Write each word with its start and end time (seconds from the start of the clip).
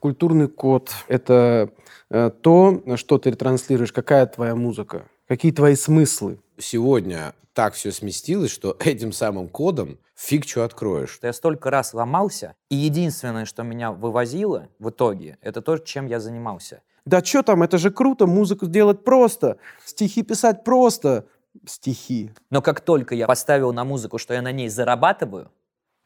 Культурный 0.00 0.48
код— 0.48 0.90
это 1.08 1.70
э, 2.08 2.30
то, 2.40 2.82
что 2.96 3.18
ты 3.18 3.32
транслируешь, 3.32 3.92
какая 3.92 4.24
твоя 4.24 4.56
музыка, 4.56 5.04
какие 5.28 5.52
твои 5.52 5.74
смыслы. 5.76 6.38
Сегодня 6.56 7.34
так 7.52 7.74
все 7.74 7.92
сместилось, 7.92 8.50
что 8.50 8.76
этим 8.80 9.12
самым 9.12 9.48
кодом 9.48 9.98
фиг 10.16 10.48
что 10.48 10.64
откроешь. 10.64 11.18
Я 11.20 11.34
столько 11.34 11.68
раз 11.68 11.92
ломался, 11.92 12.54
и 12.70 12.76
единственное, 12.76 13.44
что 13.44 13.62
меня 13.62 13.92
вывозило 13.92 14.68
в 14.78 14.88
итоге, 14.88 15.36
это 15.42 15.60
то, 15.60 15.76
чем 15.76 16.06
я 16.06 16.18
занимался. 16.18 16.82
Да 17.04 17.22
что 17.22 17.42
там, 17.42 17.62
это 17.62 17.76
же 17.76 17.90
круто, 17.90 18.26
музыку 18.26 18.66
делать 18.66 19.04
просто, 19.04 19.58
стихи 19.84 20.22
писать 20.22 20.64
просто, 20.64 21.26
стихи. 21.66 22.32
Но 22.48 22.62
как 22.62 22.80
только 22.80 23.14
я 23.14 23.26
поставил 23.26 23.74
на 23.74 23.84
музыку, 23.84 24.16
что 24.16 24.32
я 24.32 24.40
на 24.40 24.52
ней 24.52 24.70
зарабатываю, 24.70 25.50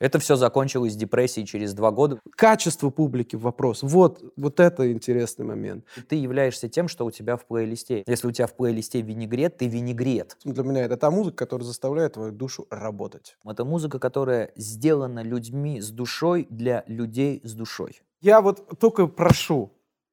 это 0.01 0.19
все 0.19 0.37
закончилось 0.37 0.97
депрессией 0.97 1.47
через 1.47 1.73
два 1.75 1.91
года. 1.91 2.21
Качество 2.31 2.91
публики 2.91 3.37
вопрос. 3.37 3.83
Вот, 3.83 4.23
вот 4.37 4.61
это 4.61 4.91
интересный 4.91 5.47
момент. 5.47 5.85
Ты 6.09 6.17
являешься 6.17 6.69
тем, 6.69 6.89
что 6.89 7.07
у 7.07 7.11
тебя 7.11 7.37
в 7.37 7.47
плейлисте. 7.47 8.03
Если 8.07 8.27
у 8.27 8.33
тебя 8.33 8.47
в 8.47 8.55
плейлисте 8.55 9.01
винегрет, 9.03 9.59
ты 9.59 9.69
винегрет. 9.69 10.37
Для 10.45 10.63
меня 10.65 10.83
это 10.83 10.97
та 10.97 11.11
музыка, 11.11 11.37
которая 11.39 11.67
заставляет 11.67 12.15
твою 12.15 12.33
душу 12.33 12.67
работать. 12.71 13.37
Это 13.45 13.65
музыка, 13.65 13.99
которая 13.99 14.51
сделана 14.57 15.23
людьми 15.23 15.81
с 15.81 15.91
душой 15.91 16.47
для 16.51 16.85
людей 16.87 17.41
с 17.45 17.53
душой. 17.55 18.01
Я 18.21 18.41
вот 18.41 18.79
только 18.79 19.07
прошу 19.07 19.73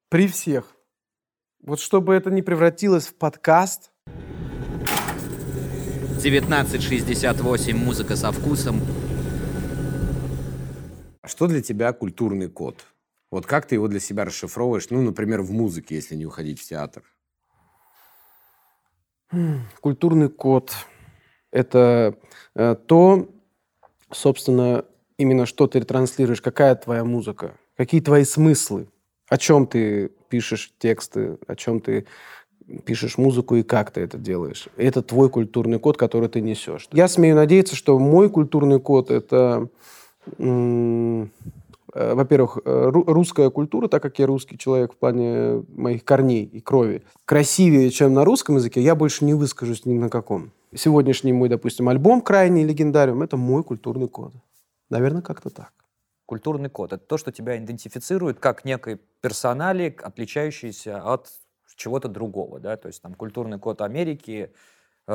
при 0.09 0.27
всех, 0.27 0.75
вот 1.63 1.79
чтобы 1.79 2.13
это 2.13 2.29
не 2.29 2.41
превратилось 2.41 3.07
в 3.07 3.15
подкаст. 3.15 3.91
1968 6.17 7.77
музыка 7.77 8.15
со 8.15 8.31
вкусом 8.31 8.79
что 11.31 11.47
для 11.47 11.61
тебя 11.61 11.93
культурный 11.93 12.49
код? 12.49 12.85
Вот 13.31 13.45
как 13.45 13.65
ты 13.65 13.75
его 13.75 13.87
для 13.87 13.99
себя 13.99 14.25
расшифровываешь, 14.25 14.89
ну, 14.89 15.01
например, 15.01 15.41
в 15.41 15.51
музыке, 15.51 15.95
если 15.95 16.15
не 16.15 16.25
уходить 16.25 16.59
в 16.59 16.67
театр? 16.67 17.03
Культурный 19.79 20.29
код– 20.29 20.73
это 21.51 22.17
э, 22.53 22.75
то, 22.75 23.29
собственно, 24.11 24.83
именно 25.17 25.45
что 25.45 25.67
ты 25.67 25.81
транслируешь, 25.81 26.41
какая 26.41 26.75
твоя 26.75 27.05
музыка, 27.05 27.57
какие 27.77 28.01
твои 28.01 28.25
смыслы, 28.25 28.89
о 29.29 29.37
чем 29.37 29.67
ты 29.67 30.09
пишешь 30.27 30.73
тексты, 30.77 31.37
о 31.47 31.55
чем 31.55 31.79
ты 31.79 32.05
пишешь 32.85 33.17
музыку 33.17 33.55
и 33.55 33.63
как 33.63 33.91
ты 33.91 34.01
это 34.01 34.17
делаешь. 34.17 34.67
Это 34.75 35.01
твой 35.01 35.29
культурный 35.29 35.79
код, 35.79 35.95
который 35.95 36.27
ты 36.27 36.41
несешь. 36.41 36.89
Я 36.91 37.07
смею 37.07 37.35
надеяться, 37.37 37.77
что 37.77 37.97
мой 37.97 38.29
культурный 38.29 38.81
код– 38.81 39.09
это 39.11 39.69
во-первых, 41.93 42.59
э, 42.63 42.89
русская 42.91 43.49
культура, 43.49 43.87
так 43.87 44.01
как 44.01 44.17
я 44.19 44.25
русский 44.25 44.57
человек 44.57 44.93
в 44.93 44.97
плане 44.97 45.65
моих 45.75 46.05
корней 46.05 46.45
и 46.45 46.61
крови, 46.61 47.03
красивее, 47.25 47.89
чем 47.89 48.13
на 48.13 48.23
русском 48.23 48.55
языке, 48.55 48.81
я 48.81 48.95
больше 48.95 49.25
не 49.25 49.33
выскажусь 49.33 49.85
ни 49.85 49.97
на 49.97 50.09
каком. 50.09 50.51
Сегодняшний 50.73 51.33
мой, 51.33 51.49
допустим, 51.49 51.89
альбом 51.89 52.21
«Крайний 52.21 52.63
легендариум»— 52.63 53.21
это 53.23 53.35
мой 53.35 53.63
культурный 53.63 54.07
код. 54.07 54.33
Наверное, 54.89 55.21
как-то 55.21 55.49
так. 55.49 55.73
Культурный 56.25 56.69
код— 56.69 56.93
это 56.93 57.05
то, 57.05 57.17
что 57.17 57.33
тебя 57.33 57.57
идентифицирует 57.57 58.39
как 58.39 58.63
некой 58.63 59.01
персонали, 59.19 59.93
отличающийся 60.01 61.01
от 61.03 61.27
чего-то 61.75 62.07
другого. 62.07 62.61
Да? 62.61 62.77
То 62.77 62.87
есть 62.87 63.01
там 63.01 63.15
культурный 63.15 63.59
код 63.59 63.81
Америки— 63.81 64.51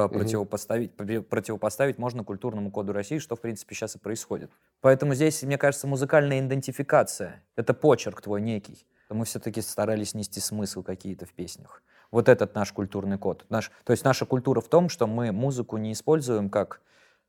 угу. 0.05 0.15
противопоставить, 0.15 0.93
противопоставить 0.95 1.99
можно 1.99 2.25
культурному 2.25 2.71
коду 2.71 2.93
России, 2.93 3.19
что, 3.19 3.37
в 3.37 3.41
принципе, 3.41 3.75
сейчас 3.75 3.97
и 3.97 3.99
происходит. 3.99 4.51
Поэтому 4.81 5.15
здесь, 5.15 5.43
мне 5.43 5.59
кажется, 5.59 5.87
музыкальная 5.87 6.41
идентификация— 6.41 7.43
это 7.57 7.75
почерк 7.75 8.21
твой 8.21 8.41
некий. 8.43 8.87
Мы 9.09 9.25
все-таки 9.25 9.61
старались 9.61 10.15
нести 10.15 10.41
смысл 10.41 10.83
какие-то 10.83 11.27
в 11.27 11.33
песнях. 11.33 11.83
Вот 12.11 12.29
этот 12.29 12.55
наш 12.55 12.73
культурный 12.73 13.19
код. 13.19 13.47
Наш, 13.49 13.71
то 13.85 13.93
есть 13.93 14.05
наша 14.05 14.27
культура 14.27 14.61
в 14.61 14.69
том, 14.69 14.89
что 14.89 15.07
мы 15.07 15.33
музыку 15.33 15.77
не 15.77 15.93
используем 15.93 16.51
как 16.51 16.81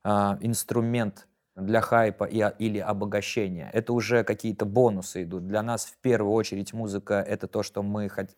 а, 0.03 0.37
инструмент 0.41 1.26
для 1.57 1.81
хайпа 1.81 2.23
и, 2.25 2.43
или 2.59 2.77
обогащения. 2.77 3.69
Это 3.73 3.91
уже 3.93 4.23
какие-то 4.23 4.65
бонусы 4.65 5.23
идут. 5.23 5.47
Для 5.47 5.63
нас 5.63 5.85
в 5.85 5.97
первую 5.97 6.33
очередь 6.33 6.71
музыка— 6.71 7.15
это 7.27 7.47
то, 7.47 7.63
что 7.63 7.81
мы... 7.81 8.09
Хот... 8.09 8.29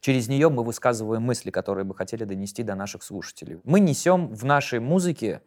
Через 0.00 0.28
нее 0.28 0.50
мы 0.50 0.62
высказываем 0.62 1.22
мысли, 1.22 1.50
которые 1.50 1.84
бы 1.84 1.94
хотели 1.94 2.24
донести 2.24 2.62
до 2.62 2.74
наших 2.74 3.02
слушателей. 3.02 3.58
Мы 3.64 3.80
несем 3.80 4.28
в 4.34 4.44
нашей 4.44 4.80
музыке 4.80 5.40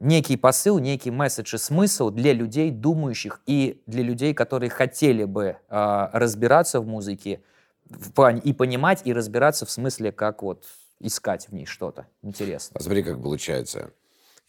некий 0.00 0.36
посыл, 0.36 0.80
некий 0.80 1.12
месседж 1.12 1.54
и 1.54 1.58
смысл 1.58 2.10
для 2.10 2.32
людей, 2.32 2.72
думающих, 2.72 3.40
и 3.46 3.80
для 3.86 4.02
людей, 4.02 4.34
которые 4.34 4.70
хотели 4.70 5.22
бы 5.22 5.56
э, 5.68 6.08
разбираться 6.12 6.80
в 6.80 6.86
музыке 6.86 7.42
в 7.84 8.12
плане 8.12 8.40
и 8.40 8.52
понимать, 8.52 9.02
и 9.04 9.12
разбираться 9.12 9.66
в 9.66 9.70
смысле, 9.70 10.10
как 10.10 10.42
вот 10.42 10.64
искать 10.98 11.48
в 11.48 11.52
ней 11.52 11.66
что-то 11.66 12.08
интересное. 12.22 12.78
А 12.80 12.82
смотри, 12.82 13.04
как 13.04 13.22
получается. 13.22 13.92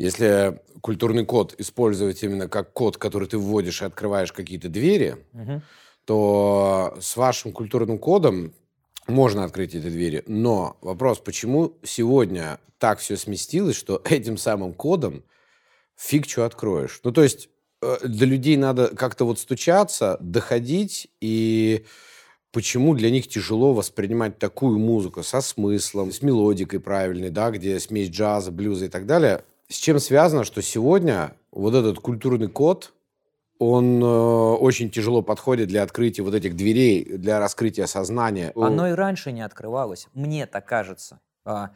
Если 0.03 0.59
культурный 0.81 1.25
код 1.25 1.55
использовать 1.57 2.21
именно 2.23 2.49
как 2.49 2.73
код, 2.73 2.97
который 2.97 3.25
ты 3.25 3.37
вводишь 3.37 3.81
и 3.81 3.85
открываешь 3.85 4.33
какие-то 4.33 4.67
двери, 4.67 5.15
угу. 5.31 5.61
то 6.03 6.97
с 6.99 7.15
вашим 7.15 7.53
культурным 7.53 7.97
кодом 7.97 8.53
можно 9.07 9.45
открыть 9.45 9.75
эти 9.75 9.87
двери. 9.87 10.21
Но 10.27 10.75
вопрос, 10.81 11.19
почему 11.19 11.77
сегодня 11.83 12.59
так 12.79 12.99
все 12.99 13.15
сместилось, 13.15 13.77
что 13.77 14.01
этим 14.09 14.35
самым 14.35 14.73
кодом 14.73 15.23
фиг 15.95 16.27
что 16.27 16.43
откроешь? 16.43 16.99
Ну, 17.05 17.13
то 17.13 17.23
есть 17.23 17.47
э, 17.81 17.99
для 18.03 18.27
людей 18.27 18.57
надо 18.57 18.89
как-то 18.89 19.23
вот 19.23 19.39
стучаться, 19.39 20.17
доходить, 20.19 21.07
и 21.21 21.85
почему 22.51 22.93
для 22.93 23.09
них 23.09 23.29
тяжело 23.29 23.73
воспринимать 23.73 24.37
такую 24.37 24.79
музыку 24.79 25.23
со 25.23 25.39
смыслом, 25.39 26.11
с 26.11 26.21
мелодикой 26.21 26.81
правильной, 26.81 27.29
да, 27.29 27.51
где 27.51 27.79
смесь 27.79 28.09
джаза, 28.09 28.51
блюза 28.51 28.87
и 28.87 28.89
так 28.89 29.05
далее, 29.05 29.45
с 29.69 29.75
чем 29.75 29.99
связано, 29.99 30.43
что 30.43 30.61
сегодня 30.61 31.35
вот 31.51 31.73
этот 31.73 31.99
культурный 31.99 32.47
код, 32.47 32.93
он 33.59 34.03
э, 34.03 34.05
очень 34.05 34.89
тяжело 34.89 35.21
подходит 35.21 35.69
для 35.69 35.83
открытия 35.83 36.23
вот 36.23 36.33
этих 36.33 36.55
дверей, 36.55 37.17
для 37.17 37.39
раскрытия 37.39 37.85
сознания. 37.85 38.51
Оно 38.55 38.89
и 38.89 38.91
раньше 38.91 39.31
не 39.31 39.41
открывалось, 39.41 40.07
мне 40.13 40.45
так 40.47 40.65
кажется. 40.65 41.21
А, 41.45 41.71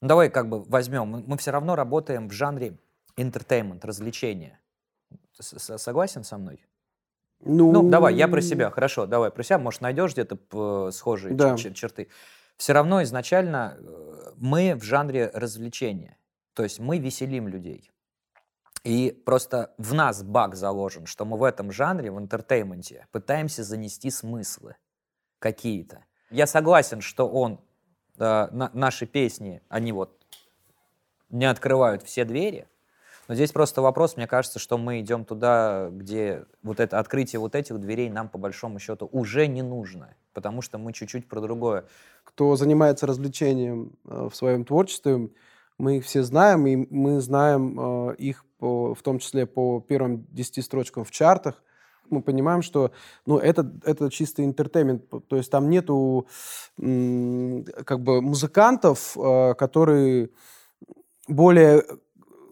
ну, 0.00 0.08
давай 0.08 0.30
как 0.30 0.48
бы 0.48 0.62
возьмем, 0.62 1.08
мы, 1.08 1.24
мы 1.26 1.36
все 1.38 1.50
равно 1.50 1.76
работаем 1.76 2.28
в 2.28 2.32
жанре 2.32 2.78
entertainment, 3.16 3.80
развлечения. 3.82 4.60
С 5.38 5.78
Согласен 5.78 6.24
со 6.24 6.38
мной? 6.38 6.64
Ну, 7.40 7.70
ну, 7.70 7.90
давай, 7.90 8.14
я 8.14 8.28
про 8.28 8.40
себя, 8.40 8.70
хорошо, 8.70 9.06
давай 9.06 9.30
про 9.30 9.42
себя, 9.42 9.58
может, 9.58 9.82
найдешь 9.82 10.12
где-то 10.12 10.90
схожие 10.90 11.34
да. 11.34 11.54
чер- 11.54 11.74
черты. 11.74 12.08
Все 12.56 12.72
равно 12.72 13.02
изначально 13.02 13.76
э, 13.78 14.30
мы 14.36 14.74
в 14.74 14.82
жанре 14.82 15.30
развлечения. 15.34 16.16
То 16.56 16.62
есть 16.62 16.80
мы 16.80 16.98
веселим 16.98 17.48
людей. 17.48 17.92
И 18.82 19.10
просто 19.26 19.74
в 19.76 19.92
нас 19.92 20.22
баг 20.22 20.54
заложен, 20.54 21.04
что 21.04 21.26
мы 21.26 21.36
в 21.36 21.44
этом 21.44 21.70
жанре, 21.70 22.10
в 22.10 22.18
entertainment 22.18 22.94
е, 22.94 23.06
пытаемся 23.12 23.62
занести 23.62 24.10
смыслы 24.10 24.76
какие-то. 25.38 26.04
Я 26.30 26.46
согласен, 26.46 27.02
что 27.02 27.28
он, 27.28 27.60
э, 28.18 28.48
на, 28.50 28.70
наши 28.72 29.04
песни, 29.06 29.60
они 29.68 29.92
вот 29.92 30.24
не 31.28 31.44
открывают 31.44 32.02
все 32.04 32.24
двери, 32.24 32.66
но 33.28 33.34
здесь 33.34 33.52
просто 33.52 33.82
вопрос, 33.82 34.16
мне 34.16 34.26
кажется, 34.26 34.58
что 34.58 34.78
мы 34.78 35.00
идем 35.00 35.26
туда, 35.26 35.88
где 35.90 36.46
вот 36.62 36.80
это 36.80 36.98
открытие 36.98 37.40
вот 37.40 37.54
этих 37.54 37.78
дверей 37.78 38.08
нам 38.08 38.30
по 38.30 38.38
большому 38.38 38.78
счету 38.78 39.10
уже 39.12 39.46
не 39.46 39.62
нужно, 39.62 40.14
потому 40.32 40.62
что 40.62 40.78
мы 40.78 40.94
чуть-чуть 40.94 41.28
про 41.28 41.42
другое. 41.42 41.84
Кто 42.24 42.56
занимается 42.56 43.06
развлечением 43.06 43.92
э, 44.06 44.28
в 44.30 44.34
своем 44.34 44.64
творчестве, 44.64 45.28
мы 45.78 45.98
их 45.98 46.04
все 46.04 46.22
знаем, 46.22 46.66
и 46.66 46.76
мы 46.76 47.20
знаем 47.20 47.78
э, 48.10 48.16
их 48.16 48.44
по, 48.58 48.94
в 48.94 49.02
том 49.02 49.18
числе 49.18 49.46
по 49.46 49.80
первым 49.80 50.26
10 50.30 50.64
строчкам 50.64 51.04
в 51.04 51.10
чартах. 51.10 51.62
Мы 52.08 52.22
понимаем, 52.22 52.62
что 52.62 52.92
ну, 53.26 53.38
это, 53.38 53.70
это 53.84 54.10
чистый 54.10 54.44
интертеймент, 54.44 55.04
то 55.28 55.36
есть 55.36 55.50
там 55.50 55.68
нету 55.68 56.28
как 56.76 58.00
бы 58.00 58.22
музыкантов, 58.22 59.16
э, 59.16 59.54
которые 59.54 60.30
более 61.28 61.84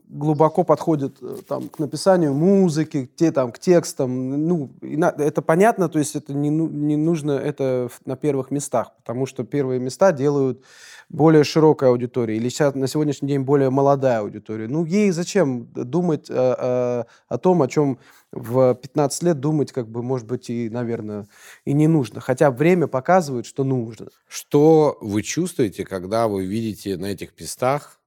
глубоко 0.09 0.65
подходят 0.65 1.17
э, 1.23 1.37
там, 1.49 1.69
к 1.69 1.79
написанию 1.79 2.35
музыки, 2.35 3.11
те, 3.17 3.33
там, 3.33 3.53
к 3.53 3.59
текстам. 3.59 4.47
Ну, 4.47 4.71
это 4.83 5.43
понятно, 5.43 5.89
то 5.89 5.99
есть 5.99 6.15
это 6.17 6.35
не, 6.35 6.51
ну, 6.51 6.69
не 6.69 6.97
нужно 6.97 7.33
это 7.33 7.89
на 8.05 8.17
первых 8.17 8.51
местах, 8.51 8.93
потому 8.97 9.27
что 9.27 9.45
первые 9.45 9.81
места 9.81 10.13
делают 10.13 10.63
более 11.09 11.45
широкая 11.45 11.91
аудитория 11.91 12.37
или 12.37 12.49
сейчас, 12.49 12.75
на 12.75 12.87
сегодняшний 12.87 13.29
день 13.29 13.41
более 13.41 13.71
молодая 13.71 14.21
аудитория. 14.21 14.69
Ну, 14.69 14.85
ей 14.85 15.11
зачем 15.11 15.67
думать 15.73 16.31
о, 16.31 16.55
о, 16.55 17.07
о 17.29 17.39
том, 17.39 17.63
о 17.63 17.69
чем 17.69 17.99
в 18.33 18.75
15 18.75 19.23
лет 19.23 19.41
думать, 19.41 19.73
как 19.73 19.89
бы, 19.89 20.03
может 20.03 20.27
быть, 20.27 20.51
и, 20.51 20.69
наверное, 20.69 21.27
и 21.65 21.73
не 21.73 21.89
нужно. 21.89 22.21
Хотя 22.21 22.51
время 22.51 22.87
показывает, 22.87 23.47
что 23.47 23.65
нужно. 23.65 24.09
Что 24.27 24.99
вы 25.01 25.23
чувствуете, 25.23 25.85
когда 25.85 26.29
вы 26.29 26.45
видите 26.45 26.97
на 26.97 27.07
этих 27.07 27.33
пестах 27.33 28.01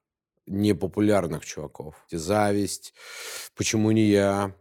непопулярных 0.47 1.45
чуваков? 1.45 1.95
Зависть, 2.11 2.93
почему 3.55 3.91
не 3.91 4.05
я? 4.05 4.53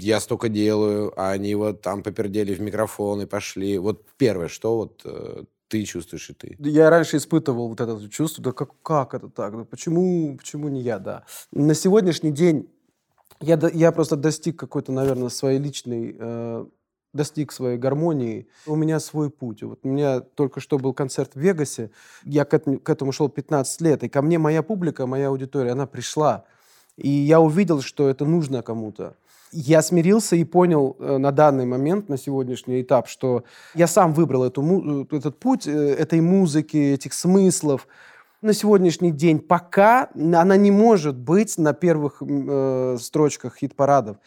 я 0.00 0.20
столько 0.20 0.48
делаю, 0.48 1.12
а 1.16 1.30
они 1.30 1.54
вот 1.54 1.82
там 1.82 2.02
попердели 2.02 2.54
в 2.54 2.60
микрофон 2.60 3.22
и 3.22 3.26
пошли. 3.26 3.78
Вот 3.78 4.04
первое, 4.16 4.48
что 4.48 4.76
вот 4.76 5.02
э, 5.04 5.44
ты 5.68 5.84
чувствуешь 5.84 6.30
и 6.30 6.34
ты? 6.34 6.56
Я 6.58 6.90
раньше 6.90 7.16
испытывал 7.16 7.68
вот 7.68 7.80
это 7.80 8.08
чувство, 8.08 8.42
да 8.42 8.52
как, 8.52 8.70
как 8.82 9.14
это 9.14 9.28
так, 9.28 9.56
да 9.56 9.64
почему, 9.64 10.36
почему 10.36 10.68
не 10.68 10.80
я, 10.80 10.98
да. 10.98 11.24
На 11.52 11.74
сегодняшний 11.74 12.32
день 12.32 12.68
я, 13.40 13.58
я 13.72 13.92
просто 13.92 14.16
достиг 14.16 14.58
какой-то, 14.58 14.92
наверное, 14.92 15.28
своей 15.28 15.58
личной, 15.58 16.16
э, 16.18 16.66
достиг 17.12 17.52
своей 17.52 17.78
гармонии. 17.78 18.48
У 18.66 18.76
меня 18.76 19.00
свой 19.00 19.30
путь. 19.30 19.62
Вот 19.62 19.80
у 19.82 19.88
меня 19.88 20.20
только 20.20 20.60
что 20.60 20.78
был 20.78 20.92
концерт 20.92 21.32
в 21.34 21.40
Вегасе, 21.40 21.90
я 22.24 22.44
к 22.44 22.54
этому, 22.54 23.12
шел 23.12 23.28
15 23.28 23.80
лет, 23.80 24.04
и 24.04 24.08
ко 24.08 24.22
мне 24.22 24.38
моя 24.38 24.62
публика, 24.62 25.06
моя 25.06 25.28
аудитория, 25.28 25.72
она 25.72 25.86
пришла. 25.86 26.44
И 26.96 27.08
я 27.08 27.40
увидел, 27.40 27.80
что 27.80 28.08
это 28.08 28.24
нужно 28.24 28.62
кому-то. 28.62 29.14
Я 29.50 29.80
смирился 29.80 30.36
и 30.36 30.44
понял 30.44 30.96
э, 30.98 31.16
на 31.16 31.32
данный 31.32 31.64
момент, 31.64 32.10
на 32.10 32.18
сегодняшний 32.18 32.82
этап, 32.82 33.08
что 33.08 33.44
я 33.74 33.86
сам 33.86 34.12
выбрал 34.12 34.44
эту, 34.44 34.62
э, 35.10 35.16
этот 35.16 35.38
путь 35.38 35.66
э, 35.66 35.70
этой 35.70 36.20
музыки, 36.20 36.76
этих 36.76 37.14
смыслов. 37.14 37.88
На 38.42 38.52
сегодняшний 38.52 39.10
день 39.10 39.38
пока 39.38 40.10
она 40.14 40.56
не 40.56 40.70
может 40.70 41.16
быть 41.16 41.56
на 41.56 41.72
первых 41.72 42.20
э, 42.20 42.96
строчках 43.00 43.56
хит-парадов. 43.56 44.18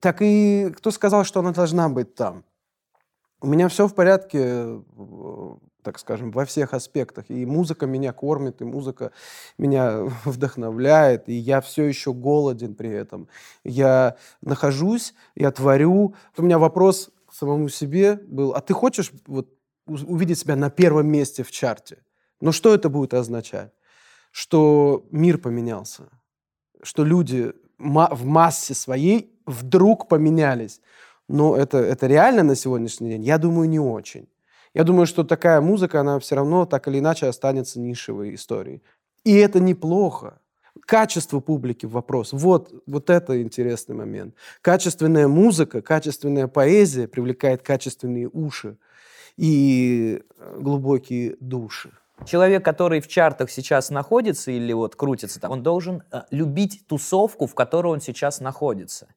Так 0.00 0.22
и 0.22 0.72
кто 0.76 0.90
сказал, 0.90 1.24
что 1.24 1.40
она 1.40 1.52
должна 1.52 1.88
быть 1.88 2.14
там? 2.14 2.44
У 3.40 3.46
меня 3.46 3.68
все 3.68 3.86
в 3.86 3.94
порядке 3.94 4.80
так 5.82 5.98
скажем, 5.98 6.30
во 6.30 6.44
всех 6.44 6.74
аспектах. 6.74 7.24
И 7.28 7.46
музыка 7.46 7.86
меня 7.86 8.12
кормит, 8.12 8.60
и 8.60 8.64
музыка 8.64 9.12
меня 9.58 10.02
вдохновляет, 10.24 11.28
и 11.28 11.34
я 11.34 11.60
все 11.60 11.84
еще 11.84 12.12
голоден 12.12 12.74
при 12.74 12.90
этом. 12.90 13.28
Я 13.64 14.16
нахожусь, 14.40 15.14
я 15.34 15.50
творю. 15.50 16.14
У 16.36 16.42
меня 16.42 16.58
вопрос 16.58 17.10
к 17.26 17.34
самому 17.34 17.68
себе 17.68 18.14
был, 18.14 18.52
а 18.52 18.60
ты 18.60 18.74
хочешь 18.74 19.12
вот 19.26 19.48
увидеть 19.86 20.38
себя 20.38 20.56
на 20.56 20.70
первом 20.70 21.08
месте 21.08 21.42
в 21.42 21.50
чарте? 21.50 21.98
Но 22.40 22.52
что 22.52 22.74
это 22.74 22.88
будет 22.88 23.14
означать? 23.14 23.72
Что 24.30 25.06
мир 25.10 25.38
поменялся, 25.38 26.08
что 26.82 27.04
люди 27.04 27.52
в 27.78 28.24
массе 28.24 28.74
своей 28.74 29.39
вдруг 29.50 30.08
поменялись. 30.08 30.80
Но 31.28 31.56
это, 31.56 31.78
это 31.78 32.06
реально 32.06 32.42
на 32.42 32.56
сегодняшний 32.56 33.10
день? 33.10 33.24
Я 33.24 33.38
думаю, 33.38 33.68
не 33.68 33.78
очень. 33.78 34.28
Я 34.74 34.84
думаю, 34.84 35.06
что 35.06 35.24
такая 35.24 35.60
музыка, 35.60 36.00
она 36.00 36.18
все 36.18 36.36
равно 36.36 36.66
так 36.66 36.88
или 36.88 36.98
иначе 36.98 37.26
останется 37.26 37.80
нишевой 37.80 38.34
историей. 38.34 38.82
И 39.24 39.34
это 39.34 39.60
неплохо. 39.60 40.40
Качество 40.86 41.40
публики 41.40 41.86
вопрос. 41.86 42.32
Вот, 42.32 42.72
вот 42.86 43.10
это 43.10 43.42
интересный 43.42 43.94
момент. 43.94 44.34
Качественная 44.62 45.28
музыка, 45.28 45.82
качественная 45.82 46.46
поэзия 46.46 47.08
привлекает 47.08 47.62
качественные 47.62 48.28
уши 48.28 48.76
и 49.36 50.22
э, 50.38 50.58
глубокие 50.60 51.36
души. 51.40 51.90
Человек, 52.26 52.64
который 52.64 53.00
в 53.00 53.08
чартах 53.08 53.50
сейчас 53.50 53.90
находится 53.90 54.50
или 54.50 54.72
вот 54.72 54.94
крутится 54.94 55.40
он 55.48 55.62
должен 55.62 56.02
э, 56.12 56.22
любить 56.30 56.86
тусовку, 56.86 57.46
в 57.46 57.54
которой 57.54 57.92
он 57.92 58.00
сейчас 58.00 58.40
находится. 58.40 59.08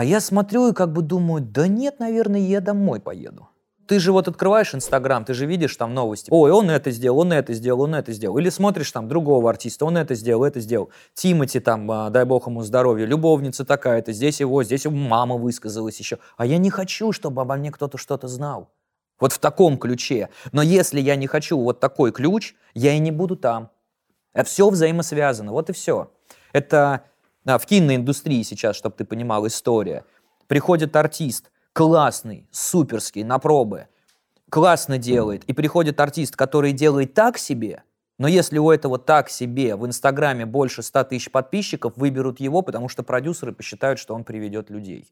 А 0.00 0.04
я 0.04 0.20
смотрю 0.20 0.70
и 0.70 0.72
как 0.72 0.94
бы 0.94 1.02
думаю, 1.02 1.42
да 1.42 1.68
нет, 1.68 2.00
наверное, 2.00 2.40
я 2.40 2.62
домой 2.62 3.00
поеду. 3.00 3.50
Ты 3.86 4.00
же 4.00 4.12
вот 4.12 4.28
открываешь 4.28 4.74
Инстаграм, 4.74 5.26
ты 5.26 5.34
же 5.34 5.44
видишь 5.44 5.76
там 5.76 5.92
новости. 5.92 6.30
Ой, 6.32 6.50
он 6.52 6.70
это 6.70 6.90
сделал, 6.90 7.18
он 7.18 7.34
это 7.34 7.52
сделал, 7.52 7.82
он 7.82 7.94
это 7.94 8.10
сделал. 8.12 8.38
Или 8.38 8.48
смотришь 8.48 8.90
там 8.92 9.08
другого 9.08 9.50
артиста, 9.50 9.84
он 9.84 9.98
это 9.98 10.14
сделал, 10.14 10.44
это 10.44 10.58
сделал. 10.60 10.88
Тимати 11.12 11.60
там, 11.60 11.90
а, 11.90 12.08
дай 12.08 12.24
бог 12.24 12.46
ему 12.46 12.62
здоровья, 12.62 13.04
любовница 13.04 13.66
такая-то, 13.66 14.12
здесь 14.12 14.40
его, 14.40 14.64
здесь 14.64 14.86
мама 14.86 15.36
высказалась 15.36 15.98
еще. 16.00 16.18
А 16.38 16.46
я 16.46 16.56
не 16.56 16.70
хочу, 16.70 17.12
чтобы 17.12 17.42
обо 17.42 17.56
мне 17.56 17.70
кто-то 17.70 17.98
что-то 17.98 18.26
знал. 18.26 18.72
Вот 19.20 19.34
в 19.34 19.38
таком 19.38 19.76
ключе. 19.76 20.30
Но 20.52 20.62
если 20.62 20.98
я 20.98 21.14
не 21.14 21.26
хочу 21.26 21.60
вот 21.60 21.78
такой 21.78 22.10
ключ, 22.10 22.54
я 22.72 22.94
и 22.94 22.98
не 23.00 23.10
буду 23.10 23.36
там. 23.36 23.68
Это 24.32 24.48
все 24.48 24.70
взаимосвязано, 24.70 25.52
вот 25.52 25.68
и 25.68 25.74
все. 25.74 26.10
Это 26.54 27.04
в 27.44 27.66
киноиндустрии 27.66 28.42
сейчас, 28.42 28.76
чтобы 28.76 28.96
ты 28.96 29.04
понимал, 29.04 29.46
история. 29.46 30.04
Приходит 30.46 30.96
артист, 30.96 31.50
классный, 31.72 32.46
суперский, 32.50 33.22
на 33.22 33.38
пробы, 33.38 33.88
классно 34.50 34.98
делает, 34.98 35.44
и 35.44 35.52
приходит 35.52 36.00
артист, 36.00 36.36
который 36.36 36.72
делает 36.72 37.14
так 37.14 37.38
себе, 37.38 37.84
но 38.20 38.28
если 38.28 38.58
у 38.58 38.70
этого 38.70 38.98
так 38.98 39.30
себе 39.30 39.76
в 39.76 39.86
Инстаграме 39.86 40.44
больше 40.44 40.82
100 40.82 41.04
тысяч 41.04 41.30
подписчиков, 41.30 41.94
выберут 41.96 42.38
его, 42.38 42.60
потому 42.60 42.90
что 42.90 43.02
продюсеры 43.02 43.52
посчитают, 43.52 43.98
что 43.98 44.14
он 44.14 44.24
приведет 44.24 44.68
людей. 44.68 45.10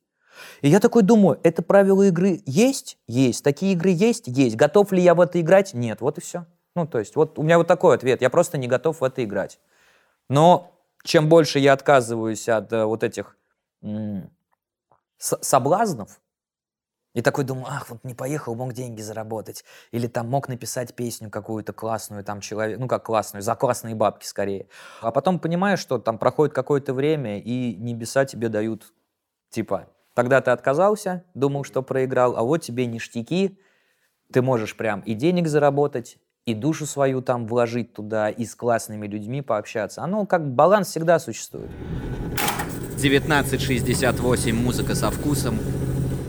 И 0.60 0.68
я 0.68 0.78
такой 0.78 1.02
думаю, 1.02 1.40
это 1.42 1.62
правило 1.62 2.02
игры 2.02 2.42
есть? 2.44 2.98
Есть. 3.06 3.42
Такие 3.42 3.72
игры 3.72 3.88
есть? 3.92 4.24
Есть. 4.26 4.56
Готов 4.56 4.92
ли 4.92 5.00
я 5.00 5.14
в 5.14 5.22
это 5.22 5.40
играть? 5.40 5.72
Нет. 5.72 6.02
Вот 6.02 6.18
и 6.18 6.20
все. 6.20 6.44
Ну, 6.76 6.86
то 6.86 6.98
есть, 6.98 7.16
вот 7.16 7.38
у 7.38 7.42
меня 7.42 7.56
вот 7.56 7.66
такой 7.66 7.94
ответ. 7.94 8.20
Я 8.20 8.28
просто 8.28 8.58
не 8.58 8.68
готов 8.68 9.00
в 9.00 9.04
это 9.04 9.24
играть. 9.24 9.58
Но 10.28 10.77
чем 11.04 11.28
больше 11.28 11.58
я 11.58 11.72
отказываюсь 11.72 12.48
от 12.48 12.72
э, 12.72 12.84
вот 12.84 13.02
этих 13.02 13.36
соблазнов, 15.18 16.20
и 17.14 17.22
такой 17.22 17.44
думаю, 17.44 17.66
ах, 17.68 17.88
вот 17.90 18.04
не 18.04 18.14
поехал, 18.14 18.54
мог 18.54 18.74
деньги 18.74 19.00
заработать. 19.00 19.64
Или 19.90 20.06
там 20.06 20.28
мог 20.28 20.48
написать 20.48 20.94
песню 20.94 21.30
какую-то 21.30 21.72
классную, 21.72 22.22
там 22.22 22.40
человек, 22.40 22.78
ну 22.78 22.86
как 22.86 23.04
классную, 23.06 23.42
за 23.42 23.56
классные 23.56 23.94
бабки 23.94 24.26
скорее. 24.26 24.68
А 25.00 25.10
потом 25.10 25.40
понимаешь, 25.40 25.80
что 25.80 25.98
там 25.98 26.18
проходит 26.18 26.54
какое-то 26.54 26.94
время, 26.94 27.40
и 27.40 27.74
небеса 27.74 28.24
тебе 28.24 28.48
дают, 28.48 28.92
типа, 29.50 29.88
тогда 30.14 30.40
ты 30.40 30.50
отказался, 30.50 31.24
думал, 31.34 31.64
что 31.64 31.82
проиграл, 31.82 32.36
а 32.36 32.42
вот 32.42 32.58
тебе 32.58 32.86
ништяки, 32.86 33.58
ты 34.32 34.42
можешь 34.42 34.76
прям 34.76 35.00
и 35.00 35.14
денег 35.14 35.48
заработать, 35.48 36.18
и 36.48 36.54
душу 36.54 36.86
свою 36.86 37.20
там 37.20 37.46
вложить 37.46 37.92
туда, 37.92 38.30
и 38.30 38.46
с 38.46 38.54
классными 38.54 39.06
людьми 39.06 39.42
пообщаться. 39.42 40.02
Оно 40.02 40.24
как 40.24 40.50
баланс 40.54 40.88
всегда 40.88 41.18
существует. 41.18 41.70
1968. 42.94 44.54
Музыка 44.56 44.94
со 44.94 45.10
вкусом. 45.10 45.58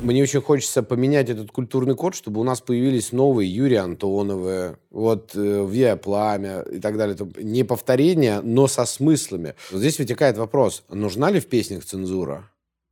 Мне 0.02 0.22
очень 0.24 0.42
хочется 0.42 0.84
поменять 0.84 1.30
этот 1.30 1.52
культурный 1.52 1.96
код, 1.96 2.16
чтобы 2.16 2.42
у 2.42 2.44
нас 2.44 2.60
появились 2.60 3.14
новые 3.14 3.54
Юрий 3.54 3.78
Антоновы, 3.78 4.78
вот 4.92 5.32
э, 5.36 5.68
Виа 5.70 5.96
Пламя 5.96 6.62
и 6.62 6.80
так 6.80 6.98
далее. 6.98 7.16
Это 7.16 7.42
не 7.42 7.64
повторение, 7.64 8.42
но 8.42 8.68
со 8.68 8.86
смыслами. 8.86 9.56
Здесь 9.72 10.00
вытекает 10.00 10.38
вопрос, 10.38 10.84
нужна 10.90 11.32
ли 11.32 11.40
в 11.40 11.48
песнях 11.48 11.86
цензура? 11.86 12.50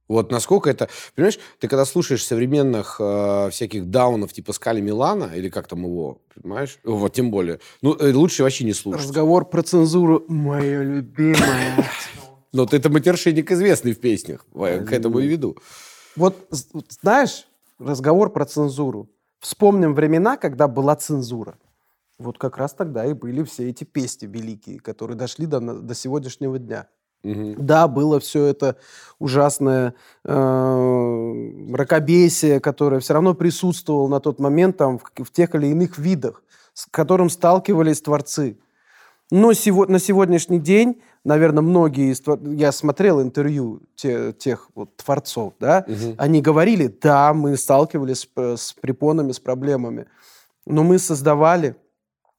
Вот 0.07 0.31
насколько 0.31 0.69
это... 0.69 0.89
Понимаешь, 1.15 1.39
ты 1.59 1.67
когда 1.67 1.85
слушаешь 1.85 2.25
современных 2.25 2.97
э, 2.99 3.49
всяких 3.51 3.89
даунов 3.89 4.33
типа 4.33 4.53
Скали 4.53 4.81
Милана, 4.81 5.31
или 5.35 5.49
как 5.49 5.67
там 5.67 5.83
его, 5.83 6.21
понимаешь? 6.33 6.79
Вот, 6.83 7.13
тем 7.13 7.29
более. 7.29 7.59
Ну, 7.81 7.95
э, 7.95 8.13
лучше 8.13 8.43
вообще 8.43 8.63
не 8.63 8.73
слушать. 8.73 9.01
Разговор 9.01 9.45
про 9.45 9.63
цензуру 9.63 10.23
моя 10.27 10.83
любимая. 10.83 11.85
Но 12.53 12.65
ты 12.65 12.77
это 12.77 12.89
матершинник 12.89 13.51
известный 13.51 13.91
в 13.91 13.99
песнях. 13.99 14.45
К 14.53 14.91
этому 14.91 15.19
и 15.19 15.27
веду. 15.27 15.57
Вот 16.15 16.35
знаешь, 17.01 17.47
разговор 17.77 18.31
про 18.31 18.45
цензуру. 18.45 19.09
Вспомним 19.39 19.93
времена, 19.93 20.37
когда 20.37 20.67
была 20.67 20.95
цензура. 20.95 21.57
Вот 22.17 22.39
как 22.39 22.57
раз 22.57 22.73
тогда 22.73 23.05
и 23.05 23.13
были 23.13 23.43
все 23.43 23.69
эти 23.69 23.83
песни 23.83 24.25
великие, 24.25 24.79
которые 24.79 25.15
дошли 25.15 25.45
до, 25.45 25.59
до 25.59 25.93
сегодняшнего 25.93 26.57
дня. 26.57 26.87
Угу. 27.31 27.55
Да, 27.57 27.87
было 27.87 28.19
все 28.19 28.45
это 28.45 28.77
ужасное 29.19 29.93
э, 30.23 30.33
мракобесие, 30.33 32.59
которое 32.59 32.99
все 32.99 33.13
равно 33.13 33.33
присутствовало 33.33 34.07
на 34.07 34.19
тот 34.19 34.39
момент 34.39 34.77
там, 34.77 34.99
в, 34.99 35.23
в 35.23 35.31
тех 35.31 35.55
или 35.55 35.67
иных 35.67 35.97
видах, 35.97 36.43
с 36.73 36.87
которым 36.89 37.29
сталкивались 37.29 38.01
творцы. 38.01 38.57
Но 39.29 39.53
сего, 39.53 39.85
на 39.85 39.99
сегодняшний 39.99 40.59
день 40.59 41.01
наверное, 41.27 41.61
многие 41.61 42.13
из... 42.13 42.23
Я 42.57 42.71
смотрел 42.71 43.21
интервью 43.21 43.81
те, 43.95 44.31
тех 44.31 44.69
вот 44.75 44.95
творцов, 44.95 45.53
да, 45.59 45.85
угу. 45.85 46.15
они 46.17 46.41
говорили, 46.41 46.87
да, 46.87 47.33
мы 47.33 47.57
сталкивались 47.57 48.29
с, 48.35 48.57
с 48.57 48.73
препонами, 48.73 49.33
с 49.33 49.39
проблемами, 49.39 50.07
но 50.65 50.83
мы 50.83 50.99
создавали, 50.99 51.75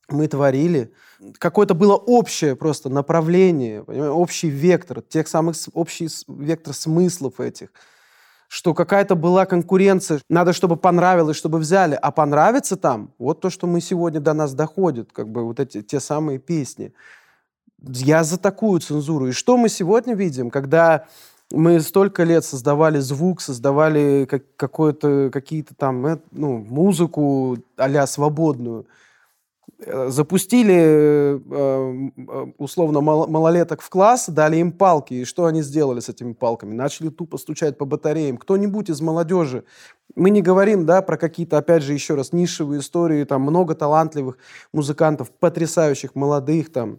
мы 0.08 0.26
творили. 0.26 0.90
Какое-то 1.38 1.74
было 1.74 1.94
общее 1.94 2.54
просто 2.54 2.88
направление, 2.88 3.82
общий 3.82 4.48
вектор, 4.48 5.02
тех 5.02 5.26
самых, 5.28 5.56
общий 5.74 6.08
вектор 6.28 6.74
смыслов 6.74 7.40
этих 7.40 7.70
что 8.48 8.72
какая-то 8.72 9.14
была 9.14 9.44
конкуренция, 9.44 10.20
надо, 10.28 10.52
чтобы 10.52 10.76
понравилось, 10.76 11.36
чтобы 11.36 11.58
взяли, 11.58 11.98
а 12.00 12.10
понравится 12.10 12.76
там, 12.76 13.12
вот 13.18 13.40
то, 13.40 13.50
что 13.50 13.66
мы 13.66 13.80
сегодня 13.80 14.20
до 14.20 14.32
нас 14.32 14.54
доходит, 14.54 15.12
как 15.12 15.28
бы 15.28 15.44
вот 15.44 15.60
эти, 15.60 15.82
те 15.82 16.00
самые 16.00 16.38
песни. 16.38 16.92
Я 17.82 18.24
за 18.24 18.38
такую 18.38 18.80
цензуру. 18.80 19.28
И 19.28 19.32
что 19.32 19.56
мы 19.56 19.68
сегодня 19.68 20.14
видим, 20.14 20.50
когда 20.50 21.06
мы 21.52 21.80
столько 21.80 22.24
лет 22.24 22.44
создавали 22.44 22.98
звук, 22.98 23.40
создавали 23.40 24.26
как, 24.28 24.44
какое-то, 24.56 25.30
какие-то 25.32 25.74
там, 25.74 26.06
э, 26.06 26.18
ну, 26.32 26.58
музыку 26.58 27.58
а 27.76 28.06
свободную. 28.06 28.86
Э, 29.80 30.08
запустили 30.08 30.74
э, 30.74 31.38
э, 31.46 32.46
условно 32.58 33.00
малолеток 33.00 33.80
в 33.80 33.88
класс, 33.88 34.28
дали 34.28 34.56
им 34.56 34.72
палки, 34.72 35.14
и 35.14 35.24
что 35.24 35.44
они 35.44 35.62
сделали 35.62 36.00
с 36.00 36.08
этими 36.08 36.32
палками? 36.32 36.74
Начали 36.74 37.10
тупо 37.10 37.38
стучать 37.38 37.78
по 37.78 37.84
батареям. 37.84 38.38
Кто-нибудь 38.38 38.90
из 38.90 39.00
молодежи, 39.00 39.62
мы 40.16 40.30
не 40.30 40.42
говорим, 40.42 40.84
да, 40.84 41.00
про 41.00 41.16
какие-то, 41.16 41.58
опять 41.58 41.84
же, 41.84 41.92
еще 41.92 42.16
раз, 42.16 42.32
нишевые 42.32 42.80
истории, 42.80 43.22
там 43.22 43.42
много 43.42 43.76
талантливых 43.76 44.38
музыкантов, 44.72 45.30
потрясающих, 45.30 46.16
молодых, 46.16 46.72
там, 46.72 46.98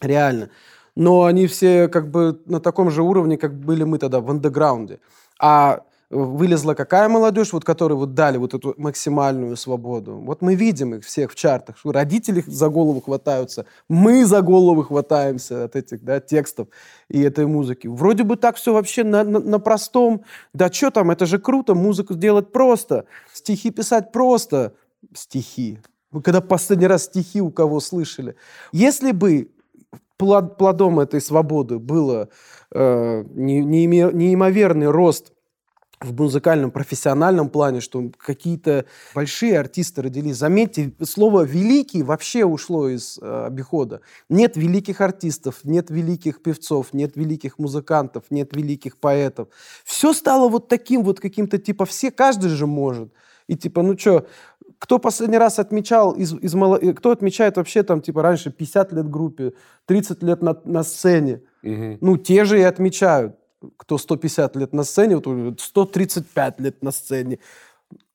реально. 0.00 0.50
Но 0.94 1.24
они 1.24 1.48
все 1.48 1.88
как 1.88 2.08
бы 2.10 2.40
на 2.46 2.60
таком 2.60 2.90
же 2.92 3.02
уровне, 3.02 3.36
как 3.36 3.58
были 3.58 3.82
мы 3.82 3.98
тогда 3.98 4.20
в 4.20 4.30
андеграунде. 4.30 5.00
А 5.40 5.82
вылезла 6.12 6.74
какая 6.74 7.08
молодежь, 7.08 7.52
вот 7.52 7.64
которой 7.64 7.94
вот 7.94 8.14
дали 8.14 8.36
вот 8.36 8.52
эту 8.54 8.74
максимальную 8.76 9.56
свободу. 9.56 10.16
Вот 10.16 10.42
мы 10.42 10.54
видим 10.54 10.94
их 10.94 11.04
всех 11.04 11.32
в 11.32 11.34
чартах. 11.34 11.78
Что 11.78 11.92
родители 11.92 12.44
за 12.46 12.68
голову 12.68 13.00
хватаются, 13.00 13.64
мы 13.88 14.26
за 14.26 14.42
голову 14.42 14.82
хватаемся 14.82 15.64
от 15.64 15.74
этих 15.74 16.04
да, 16.04 16.20
текстов 16.20 16.68
и 17.08 17.20
этой 17.20 17.46
музыки. 17.46 17.86
Вроде 17.86 18.24
бы 18.24 18.36
так 18.36 18.56
все 18.56 18.74
вообще 18.74 19.04
на, 19.04 19.24
на, 19.24 19.40
на 19.40 19.58
простом. 19.58 20.24
Да 20.52 20.70
что 20.70 20.90
там, 20.90 21.10
это 21.10 21.24
же 21.24 21.38
круто, 21.38 21.74
музыку 21.74 22.14
делать 22.14 22.52
просто, 22.52 23.06
стихи 23.32 23.70
писать 23.70 24.12
просто. 24.12 24.74
Стихи. 25.14 25.80
Вы 26.12 26.22
когда 26.22 26.40
последний 26.40 26.86
раз 26.86 27.04
стихи 27.04 27.40
у 27.40 27.50
кого 27.50 27.80
слышали? 27.80 28.36
Если 28.70 29.12
бы 29.12 29.50
плодом 30.16 31.00
этой 31.00 31.20
свободы 31.20 31.80
было 31.80 32.28
э, 32.70 33.24
неимоверный 33.34 34.88
рост 34.88 35.32
в 36.04 36.14
музыкальном, 36.18 36.70
профессиональном 36.70 37.48
плане, 37.48 37.80
что 37.80 38.10
какие-то 38.18 38.84
большие 39.14 39.58
артисты 39.58 40.02
родились. 40.02 40.36
Заметьте, 40.36 40.92
слово 41.02 41.42
«великий» 41.42 42.02
вообще 42.02 42.44
ушло 42.44 42.88
из 42.88 43.18
э, 43.20 43.46
обихода. 43.46 44.00
Нет 44.28 44.56
великих 44.56 45.00
артистов, 45.00 45.60
нет 45.64 45.90
великих 45.90 46.42
певцов, 46.42 46.92
нет 46.92 47.16
великих 47.16 47.58
музыкантов, 47.58 48.24
нет 48.30 48.54
великих 48.56 48.98
поэтов. 48.98 49.48
Все 49.84 50.12
стало 50.12 50.48
вот 50.48 50.68
таким 50.68 51.02
вот 51.02 51.20
каким-то, 51.20 51.58
типа, 51.58 51.84
все, 51.84 52.10
каждый 52.10 52.50
же 52.50 52.66
может. 52.66 53.12
И 53.48 53.56
типа, 53.56 53.82
ну 53.82 53.98
что, 53.98 54.26
кто 54.78 54.98
последний 54.98 55.38
раз 55.38 55.58
отмечал, 55.58 56.12
из, 56.12 56.32
из, 56.34 56.54
э, 56.54 56.92
кто 56.92 57.10
отмечает 57.10 57.56
вообще 57.56 57.82
там, 57.82 58.00
типа, 58.00 58.22
раньше 58.22 58.50
50 58.50 58.92
лет 58.92 59.10
группе, 59.10 59.52
30 59.86 60.22
лет 60.22 60.42
на, 60.42 60.56
на 60.64 60.82
сцене? 60.82 61.42
Угу. 61.62 61.98
Ну, 62.00 62.16
те 62.16 62.44
же 62.44 62.58
и 62.58 62.62
отмечают 62.62 63.36
кто 63.76 63.98
150 63.98 64.56
лет 64.56 64.72
на 64.72 64.84
сцене, 64.84 65.16
вот 65.16 65.60
135 65.60 66.60
лет 66.60 66.82
на 66.82 66.90
сцене. 66.90 67.38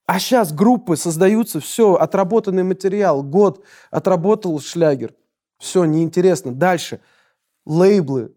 А 0.06 0.20
сейчас 0.20 0.54
группы 0.54 0.96
создаются, 0.96 1.60
все, 1.60 1.96
отработанный 1.96 2.63
материал, 2.63 3.24
год 3.24 3.63
отработал 3.92 4.60
шлягер. 4.60 5.13
Все, 5.60 5.86
неинтересно. 5.86 6.54
Дальше. 6.54 7.01
Лейблы. 7.66 8.32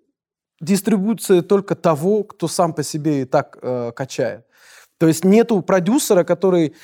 Дистрибуция 0.61 1.43
только 1.43 1.75
того, 1.77 2.25
кто 2.25 2.49
сам 2.49 2.75
по 2.75 2.83
себе 2.83 3.23
и 3.23 3.25
так 3.25 3.59
э, 3.63 3.93
качает. 3.95 4.45
То 4.99 5.07
есть 5.07 5.25
нету 5.25 5.63
продюсера, 5.63 6.25
который 6.25 6.75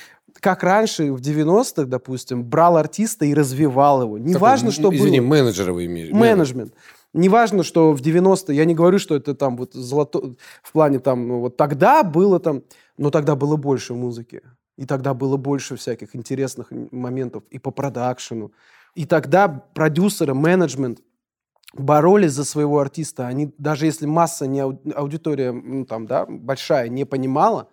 как 0.40 0.62
раньше, 0.62 1.12
в 1.12 1.20
90-х, 1.20 1.84
допустим, 1.84 2.44
брал 2.44 2.76
артиста 2.76 3.24
и 3.24 3.34
развивал 3.34 4.02
его. 4.02 4.18
Неважно, 4.18 4.70
что 4.70 4.94
извини, 4.94 5.20
было. 5.20 5.28
менеджера 5.28 5.72
вы 5.72 5.86
имеете. 5.86 6.14
Менеджмент. 6.14 6.74
Неважно, 7.16 7.62
что 7.62 7.92
в 7.92 8.02
90-е, 8.02 8.54
я 8.54 8.66
не 8.66 8.74
говорю, 8.74 8.98
что 8.98 9.14
это 9.16 9.34
там 9.34 9.56
вот 9.56 9.72
золото, 9.72 10.34
в 10.62 10.72
плане 10.72 10.98
там, 10.98 11.26
ну, 11.26 11.40
вот 11.40 11.56
тогда 11.56 12.02
было 12.02 12.38
там, 12.38 12.62
но 12.98 13.10
тогда 13.10 13.34
было 13.34 13.56
больше 13.56 13.94
музыки. 13.94 14.42
И 14.76 14.84
тогда 14.84 15.14
было 15.14 15.38
больше 15.38 15.76
всяких 15.76 16.14
интересных 16.14 16.70
моментов 16.70 17.42
и 17.48 17.58
по 17.58 17.70
продакшену. 17.70 18.52
И 18.94 19.06
тогда 19.06 19.48
продюсеры, 19.48 20.34
менеджмент 20.34 21.00
боролись 21.72 22.32
за 22.32 22.44
своего 22.44 22.80
артиста. 22.80 23.26
Они, 23.26 23.50
даже 23.56 23.86
если 23.86 24.04
масса, 24.04 24.46
не 24.46 24.60
аудитория 24.60 25.52
ну, 25.52 25.86
там, 25.86 26.06
да, 26.06 26.26
большая, 26.26 26.90
не 26.90 27.06
понимала, 27.06 27.70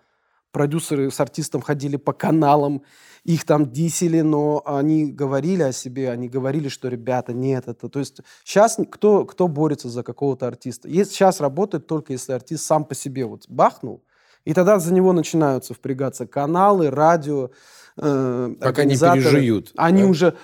продюсеры 0.54 1.12
с 1.12 1.20
артистом 1.20 1.62
ходили 1.62 1.98
по 1.98 2.14
каналам, 2.14 2.84
их 3.26 3.44
там 3.44 3.72
дисели, 3.72 4.22
но 4.22 4.62
они 4.66 5.12
говорили 5.12 5.64
о 5.64 5.74
себе, 5.74 6.12
они 6.12 6.30
говорили, 6.30 6.70
что 6.70 6.88
ребята, 6.88 7.34
нет, 7.34 7.68
это... 7.68 7.90
То 7.90 8.00
есть 8.00 8.22
сейчас 8.46 8.78
кто, 8.92 9.26
кто 9.26 9.48
борется 9.50 9.90
за 9.90 10.04
какого-то 10.04 10.48
артиста? 10.48 10.88
Есть, 10.88 11.12
сейчас 11.12 11.42
работает 11.42 11.88
только 11.88 12.14
если 12.14 12.34
артист 12.34 12.64
сам 12.64 12.86
по 12.86 12.96
себе 12.96 13.26
вот 13.26 13.46
бахнул, 13.50 14.04
и 14.46 14.54
тогда 14.54 14.80
за 14.80 14.94
него 14.94 15.12
начинаются 15.12 15.74
впрягаться 15.74 16.28
каналы, 16.28 16.90
радио, 16.90 17.50
э, 17.98 18.56
Пока 18.60 18.84
не 18.84 18.96
пережуют. 18.96 19.72
Они 19.76 20.04
да? 20.04 20.08
уже 20.08 20.38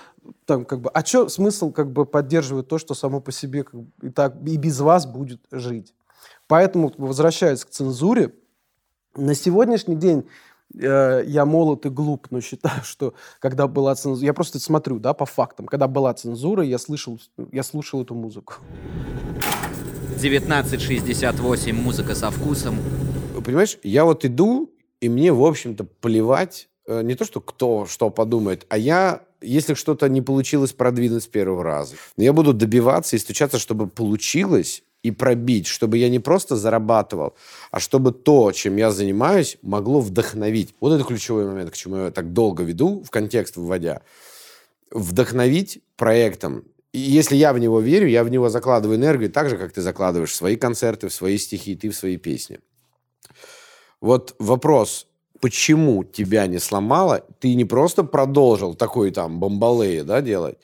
там 0.44 0.64
как 0.64 0.80
бы... 0.80 0.90
А 0.90 1.04
что 1.04 1.28
смысл 1.28 1.70
как 1.70 1.92
бы 1.92 2.04
поддерживать 2.04 2.66
то, 2.66 2.78
что 2.78 2.94
само 2.94 3.20
по 3.20 3.30
себе 3.30 3.62
как 3.62 3.80
и 4.02 4.08
так 4.08 4.36
и 4.44 4.56
без 4.56 4.80
вас 4.80 5.06
будет 5.06 5.40
жить? 5.52 5.94
Поэтому, 6.48 6.92
возвращаясь 6.98 7.64
к 7.64 7.70
цензуре, 7.70 8.32
на 9.16 9.34
сегодняшний 9.34 9.96
день 9.96 10.24
э, 10.74 11.24
я 11.26 11.44
молод 11.44 11.86
и 11.86 11.88
глуп, 11.88 12.28
но 12.30 12.40
считаю, 12.40 12.82
что 12.84 13.14
когда 13.38 13.66
была 13.66 13.94
цензура... 13.94 14.26
Я 14.26 14.34
просто 14.34 14.58
смотрю, 14.58 14.98
да, 14.98 15.14
по 15.14 15.26
фактам. 15.26 15.66
Когда 15.66 15.88
была 15.88 16.14
цензура, 16.14 16.62
я 16.64 16.78
слышал, 16.78 17.18
я 17.52 17.62
слушал 17.62 18.02
эту 18.02 18.14
музыку. 18.14 18.54
1968. 20.20 21.74
Музыка 21.74 22.14
со 22.14 22.30
вкусом. 22.30 22.76
Понимаешь, 23.44 23.78
я 23.82 24.04
вот 24.04 24.24
иду, 24.24 24.70
и 25.00 25.08
мне, 25.08 25.32
в 25.32 25.42
общем-то, 25.44 25.84
плевать 25.84 26.68
э, 26.86 27.02
не 27.02 27.14
то, 27.14 27.24
что 27.24 27.40
кто 27.40 27.86
что 27.86 28.10
подумает, 28.10 28.66
а 28.68 28.76
я, 28.76 29.22
если 29.40 29.74
что-то 29.74 30.08
не 30.08 30.20
получилось 30.20 30.72
продвинуть 30.72 31.22
с 31.22 31.26
первого 31.26 31.64
раза, 31.64 31.96
я 32.18 32.34
буду 32.34 32.52
добиваться 32.52 33.16
и 33.16 33.18
стучаться, 33.18 33.58
чтобы 33.58 33.86
получилось, 33.86 34.82
и 35.02 35.10
пробить, 35.10 35.66
чтобы 35.66 35.98
я 35.98 36.08
не 36.08 36.18
просто 36.18 36.56
зарабатывал, 36.56 37.34
а 37.70 37.80
чтобы 37.80 38.12
то, 38.12 38.52
чем 38.52 38.76
я 38.76 38.90
занимаюсь, 38.90 39.56
могло 39.62 40.00
вдохновить. 40.00 40.74
Вот 40.80 40.92
это 40.92 41.04
ключевой 41.04 41.46
момент, 41.46 41.70
к 41.70 41.76
чему 41.76 41.96
я 41.96 42.10
так 42.10 42.32
долго 42.32 42.62
веду, 42.62 43.02
в 43.02 43.10
контекст 43.10 43.56
вводя. 43.56 44.02
Вдохновить 44.90 45.80
проектом. 45.96 46.64
И 46.92 46.98
если 46.98 47.36
я 47.36 47.52
в 47.52 47.58
него 47.58 47.80
верю, 47.80 48.08
я 48.08 48.24
в 48.24 48.30
него 48.30 48.48
закладываю 48.48 48.98
энергию 48.98 49.30
так 49.30 49.48
же, 49.48 49.56
как 49.56 49.72
ты 49.72 49.80
закладываешь 49.80 50.32
в 50.32 50.36
свои 50.36 50.56
концерты, 50.56 51.08
в 51.08 51.14
свои 51.14 51.38
стихи, 51.38 51.76
ты 51.76 51.88
в 51.88 51.96
свои 51.96 52.16
песни. 52.16 52.58
Вот 54.00 54.34
вопрос, 54.38 55.06
почему 55.40 56.04
тебя 56.04 56.46
не 56.46 56.58
сломало, 56.58 57.24
ты 57.38 57.54
не 57.54 57.64
просто 57.64 58.02
продолжил 58.02 58.74
такой 58.74 59.10
там 59.12 59.38
бомбалеи, 59.40 60.00
да, 60.00 60.20
делать, 60.20 60.58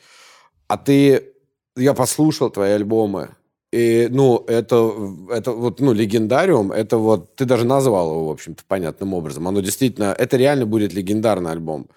а 0.67 0.77
ты, 0.77 1.33
я 1.77 1.95
послушал 1.95 2.51
твои 2.51 2.73
альбомы, 2.73 3.37
и, 3.77 4.09
ну, 4.11 4.43
это, 4.47 4.93
это 5.31 5.53
вот, 5.53 5.81
ну, 5.81 5.93
легендариум, 5.93 6.73
это 6.73 6.97
вот, 6.97 7.35
ты 7.37 7.45
даже 7.45 7.67
назвал 7.67 8.11
его, 8.11 8.29
в 8.29 8.31
общем-то, 8.31 8.63
понятным 8.67 9.13
образом. 9.13 9.47
Оно 9.47 9.61
действительно, 9.61 10.15
это 10.19 10.39
реально 10.39 10.65
будет 10.65 10.95
легендарный 10.95 11.51
альбом. 11.51 11.89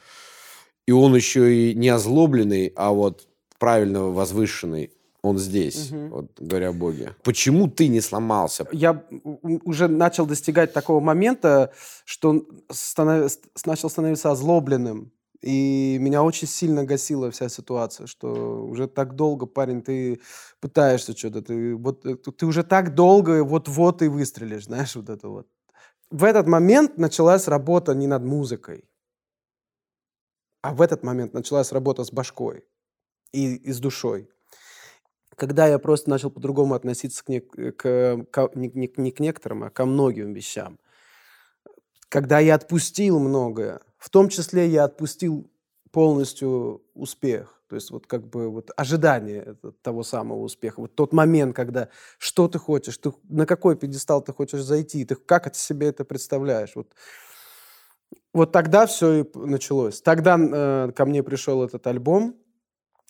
И 0.88 0.92
он 0.92 1.16
еще 1.16 1.56
и 1.56 1.74
не 1.76 1.88
озлобленный, 1.88 2.74
а 2.76 2.92
вот 2.92 3.28
правильно 3.60 4.04
возвышенный. 4.04 4.92
Он 5.22 5.38
здесь, 5.38 5.92
угу. 5.92 6.16
вот 6.16 6.26
говоря 6.38 6.70
о 6.70 6.74
Боге. 6.74 7.16
Почему 7.24 7.70
ты 7.70 7.88
не 7.88 8.02
сломался? 8.02 8.68
Я 8.72 9.04
уже 9.44 9.88
начал 9.88 10.26
достигать 10.26 10.74
такого 10.74 11.00
момента, 11.00 11.72
что 12.06 12.46
станов... 12.70 13.32
начал 13.66 13.90
становиться 13.90 14.32
озлобленным. 14.32 15.12
И 15.42 15.98
меня 16.00 16.22
очень 16.22 16.48
сильно 16.48 16.84
гасила 16.84 17.32
вся 17.32 17.48
ситуация, 17.48 18.08
что 18.08 18.66
уже 18.66 18.88
так 18.88 19.16
долго, 19.16 19.46
парень, 19.46 19.82
ты 19.82 20.20
пытаешься 20.60 21.16
что-то, 21.16 21.42
ты, 21.42 21.76
вот, 21.76 22.06
э, 22.06 22.16
ты 22.16 22.46
уже 22.46 22.64
так 22.64 22.94
долго 22.94 23.44
вот-вот 23.46 24.02
и 24.02 24.10
выстрелишь, 24.10 24.66
знаешь, 24.66 24.96
вот 24.96 25.10
это 25.10 25.30
вот. 25.30 25.48
В 26.12 26.26
этот 26.26 26.48
момент 26.48 26.98
началась 26.98 27.48
работа 27.48 27.94
не 27.94 28.08
над 28.08 28.24
музыкой, 28.24 28.84
а 30.62 30.74
в 30.74 30.82
этот 30.82 31.04
момент 31.04 31.34
началась 31.34 31.72
работа 31.72 32.04
с 32.04 32.12
башкой 32.12 32.66
и, 33.32 33.56
и 33.56 33.72
с 33.72 33.80
душой. 33.80 34.30
Когда 35.38 35.68
я 35.68 35.80
просто 35.80 36.10
начал 36.10 36.32
по-другому 36.32 36.74
относиться 36.74 37.24
к, 37.24 37.30
не, 37.30 37.40
к, 37.40 38.26
к 38.30 38.52
не, 38.56 38.70
не, 38.74 38.92
не 38.98 39.12
к 39.12 39.22
некоторым, 39.22 39.64
а 39.64 39.70
ко 39.70 39.86
многим 39.86 40.34
вещам. 40.34 40.80
Когда 42.10 42.40
я 42.40 42.56
отпустил 42.56 43.20
многое, 43.20 43.80
в 44.00 44.10
том 44.10 44.30
числе 44.30 44.68
я 44.68 44.86
отпустил 44.86 45.52
полностью 45.92 46.82
успех. 46.94 47.62
То 47.68 47.76
есть 47.76 47.92
вот 47.92 48.08
как 48.08 48.28
бы 48.28 48.50
вот 48.50 48.72
ожидание 48.76 49.56
того 49.84 50.02
самого 50.04 50.40
успеха. 50.40 50.80
Вот 50.80 50.96
тот 50.96 51.14
момент, 51.14 51.56
когда 51.56 51.90
что 52.18 52.48
ты 52.48 52.58
хочешь, 52.58 52.98
ты, 52.98 53.14
на 53.28 53.46
какой 53.46 53.76
пьедестал 53.76 54.24
ты 54.24 54.34
хочешь 54.34 54.62
зайти, 54.62 55.06
ты 55.06 55.16
как 55.16 55.46
от 55.46 55.56
себе 55.56 55.88
это 55.88 56.04
представляешь. 56.04 56.72
Вот, 56.74 56.94
вот 58.34 58.52
тогда 58.52 58.88
все 58.88 59.24
и 59.24 59.38
началось. 59.38 60.02
Тогда 60.02 60.38
э, 60.40 60.92
ко 60.96 61.06
мне 61.06 61.22
пришел 61.22 61.64
этот 61.64 61.86
альбом, 61.86 62.38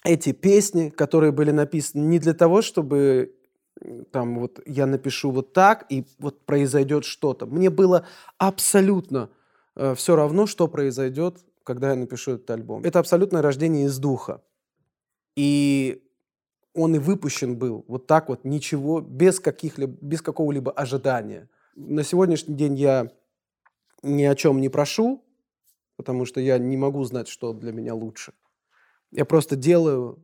эти 0.03 0.34
песни, 0.34 0.89
которые 0.89 1.31
были 1.31 1.51
написаны 1.51 2.01
не 2.01 2.19
для 2.19 2.34
того, 2.34 2.62
чтобы 2.62 3.36
там 4.12 4.39
вот 4.39 4.60
я 4.65 4.86
напишу 4.86 5.31
вот 5.31 5.53
так, 5.53 5.86
и 5.89 6.05
вот 6.19 6.46
произойдет 6.46 7.05
что-то. 7.05 7.46
Мне 7.46 7.69
было 7.69 8.05
абсолютно 8.38 9.29
Э, 9.79 9.95
все 9.95 10.17
равно, 10.17 10.45
что 10.45 10.67
произойдет, 10.67 11.38
когда 11.63 11.91
я 11.91 11.95
напишу 11.95 12.33
этот 12.33 12.51
альбом. 12.51 12.83
Это 12.83 13.00
абсолютное 13.00 13.41
рождение 13.41 13.86
из 13.86 13.98
духа. 13.98 14.41
И 15.38 16.03
он 16.74 16.95
и 16.95 17.00
выпущен 17.00 17.57
был 17.57 17.86
вот 17.88 18.05
так 18.05 18.27
вот, 18.27 18.43
ничего, 18.43 19.00
без, 19.00 19.39
каких-либо, 19.39 19.98
без 20.01 20.21
какого-либо 20.21 20.71
ожидания. 20.74 21.48
На 21.75 22.03
сегодняшний 22.03 22.55
день 22.55 22.75
я 22.75 23.09
ни 24.03 24.24
о 24.24 24.36
чем 24.36 24.59
не 24.59 24.67
прошу, 24.67 25.24
потому 25.95 26.25
что 26.25 26.41
я 26.41 26.57
не 26.57 26.75
могу 26.75 27.01
знать, 27.05 27.29
что 27.29 27.53
для 27.53 27.71
меня 27.71 27.95
лучше. 27.95 28.33
Я 29.12 29.24
просто 29.24 29.55
делаю 29.55 30.21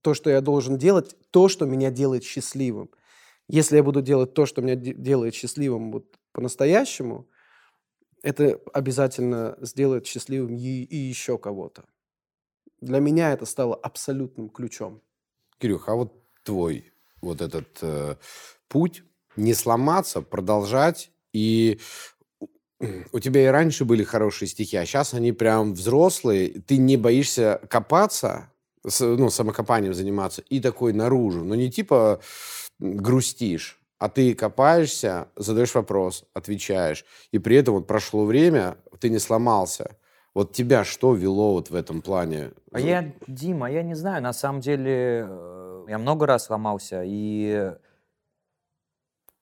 то, 0.00 0.14
что 0.14 0.30
я 0.30 0.40
должен 0.40 0.78
делать, 0.78 1.14
то, 1.30 1.48
что 1.48 1.64
меня 1.64 1.92
делает 1.92 2.24
счастливым. 2.24 2.90
Если 3.48 3.76
я 3.76 3.84
буду 3.84 4.02
делать 4.02 4.34
то, 4.34 4.46
что 4.46 4.62
меня 4.62 4.74
делает 4.74 5.34
счастливым 5.34 5.92
вот 5.92 6.18
по-настоящему, 6.32 7.28
это 8.22 8.60
обязательно 8.72 9.56
сделает 9.60 10.06
счастливым 10.06 10.56
и, 10.56 10.82
и 10.82 10.96
еще 10.96 11.38
кого-то. 11.38 11.84
Для 12.80 13.00
меня 13.00 13.32
это 13.32 13.46
стало 13.46 13.74
абсолютным 13.74 14.48
ключом. 14.48 15.00
Кирюх, 15.58 15.88
а 15.88 15.94
вот 15.94 16.12
твой 16.42 16.92
вот 17.22 17.40
этот 17.40 17.78
э, 17.82 18.16
путь 18.68 19.02
не 19.36 19.54
сломаться, 19.54 20.22
продолжать 20.22 21.10
и 21.32 21.80
у 23.12 23.18
тебя 23.20 23.44
и 23.44 23.46
раньше 23.46 23.84
были 23.84 24.04
хорошие 24.04 24.48
стихи, 24.48 24.76
а 24.76 24.86
сейчас 24.86 25.14
они 25.14 25.32
прям 25.32 25.74
взрослые. 25.74 26.60
Ты 26.60 26.76
не 26.76 26.96
боишься 26.96 27.60
копаться, 27.70 28.52
ну, 29.00 29.30
самокопанием 29.30 29.94
заниматься, 29.94 30.42
и 30.42 30.60
такой 30.60 30.92
наружу. 30.92 31.44
Но 31.44 31.54
не 31.54 31.70
типа 31.70 32.20
грустишь, 32.78 33.80
а 33.98 34.08
ты 34.08 34.34
копаешься, 34.34 35.28
задаешь 35.36 35.74
вопрос, 35.74 36.24
отвечаешь. 36.34 37.04
И 37.32 37.38
при 37.38 37.56
этом 37.56 37.74
вот 37.74 37.86
прошло 37.86 38.24
время, 38.24 38.76
ты 39.00 39.08
не 39.08 39.18
сломался. 39.18 39.96
Вот 40.34 40.52
тебя 40.52 40.84
что 40.84 41.14
вело 41.14 41.54
вот 41.54 41.70
в 41.70 41.74
этом 41.74 42.02
плане? 42.02 42.52
А 42.72 42.78
я, 42.78 43.14
Дима, 43.26 43.70
я 43.70 43.82
не 43.82 43.94
знаю, 43.94 44.22
на 44.22 44.34
самом 44.34 44.60
деле, 44.60 45.26
э, 45.26 45.86
я 45.88 45.98
много 45.98 46.26
раз 46.26 46.50
ломался, 46.50 47.02
и 47.04 47.72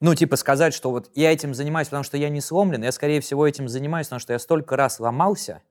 ну, 0.00 0.14
типа 0.14 0.36
сказать, 0.36 0.74
что 0.74 0.90
вот 0.90 1.10
я 1.14 1.32
этим 1.32 1.54
занимаюсь, 1.54 1.88
потому 1.88 2.04
что 2.04 2.16
я 2.16 2.28
не 2.28 2.40
сломлен, 2.40 2.84
я, 2.84 2.92
скорее 2.92 3.20
всего, 3.20 3.46
этим 3.46 3.68
занимаюсь, 3.68 4.06
потому 4.06 4.20
что 4.20 4.34
я 4.34 4.38
столько 4.38 4.76
раз 4.76 5.00
ломался, 5.00 5.62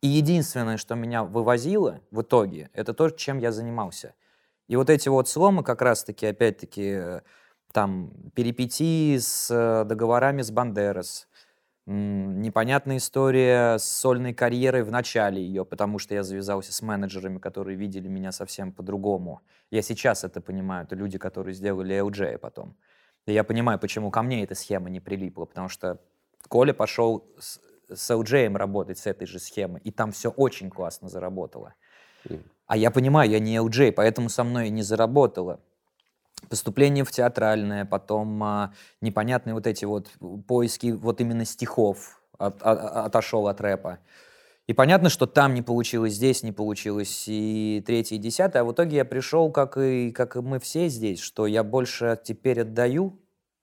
и 0.00 0.08
единственное, 0.08 0.78
что 0.78 0.94
меня 0.94 1.24
вывозило 1.24 2.00
в 2.10 2.22
итоге, 2.22 2.70
это 2.72 2.94
то, 2.94 3.10
чем 3.10 3.38
я 3.38 3.52
занимался. 3.52 4.14
И 4.68 4.76
вот 4.76 4.88
эти 4.88 5.08
вот 5.08 5.28
сломы 5.28 5.62
как 5.64 5.82
раз-таки, 5.82 6.26
опять-таки, 6.26 7.22
там, 7.72 8.12
перипетии 8.34 9.16
с 9.16 9.50
э, 9.50 9.84
договорами 9.84 10.42
с 10.42 10.50
Бандерас, 10.50 11.28
непонятная 11.86 12.98
история 12.98 13.78
с 13.78 13.84
сольной 13.84 14.32
карьерой 14.32 14.82
в 14.82 14.90
начале 14.90 15.42
ее, 15.42 15.64
потому 15.64 15.98
что 15.98 16.14
я 16.14 16.22
завязался 16.22 16.72
с 16.72 16.82
менеджерами, 16.82 17.38
которые 17.38 17.76
видели 17.76 18.08
меня 18.08 18.32
совсем 18.32 18.72
по-другому. 18.72 19.42
Я 19.70 19.82
сейчас 19.82 20.24
это 20.24 20.40
понимаю. 20.40 20.84
Это 20.84 20.94
люди, 20.94 21.18
которые 21.18 21.54
сделали 21.54 21.96
LJ 22.00 22.38
потом. 22.38 22.76
И 23.26 23.32
я 23.32 23.44
понимаю, 23.44 23.78
почему 23.78 24.10
ко 24.10 24.22
мне 24.22 24.44
эта 24.44 24.54
схема 24.54 24.88
не 24.90 25.00
прилипла, 25.00 25.46
потому 25.46 25.68
что 25.68 26.00
Коля 26.48 26.72
пошел 26.72 27.26
с, 27.38 27.60
с 27.88 28.10
LJ 28.10 28.56
работать 28.56 28.98
с 28.98 29.06
этой 29.06 29.26
же 29.26 29.38
схемой, 29.38 29.80
и 29.82 29.90
там 29.90 30.12
все 30.12 30.30
очень 30.30 30.70
классно 30.70 31.08
заработало. 31.08 31.74
А 32.66 32.76
я 32.76 32.90
понимаю, 32.90 33.30
я 33.30 33.40
не 33.40 33.56
LJ, 33.56 33.92
поэтому 33.92 34.28
со 34.28 34.44
мной 34.44 34.68
и 34.68 34.70
не 34.70 34.82
заработало 34.82 35.60
поступление 36.48 37.04
в 37.04 37.10
театральное, 37.10 37.84
потом 37.84 38.42
а, 38.42 38.72
непонятные 39.00 39.54
вот 39.54 39.66
эти 39.66 39.84
вот 39.84 40.10
поиски 40.46 40.92
вот 40.92 41.20
именно 41.20 41.44
стихов, 41.44 42.20
от, 42.38 42.62
от, 42.62 43.06
отошел 43.06 43.48
от 43.48 43.60
рэпа. 43.60 43.98
И 44.66 44.72
понятно, 44.72 45.08
что 45.08 45.26
там 45.26 45.54
не 45.54 45.62
получилось, 45.62 46.14
здесь 46.14 46.42
не 46.42 46.52
получилось, 46.52 47.24
и 47.26 47.82
третье, 47.84 48.16
и 48.16 48.18
десятое. 48.18 48.62
А 48.62 48.64
в 48.64 48.72
итоге 48.72 48.98
я 48.98 49.04
пришел, 49.04 49.50
как 49.50 49.76
и, 49.76 50.12
как 50.12 50.36
и 50.36 50.40
мы 50.40 50.60
все 50.60 50.88
здесь, 50.88 51.18
что 51.18 51.46
я 51.46 51.64
больше 51.64 52.16
теперь 52.22 52.60
отдаю, 52.60 53.18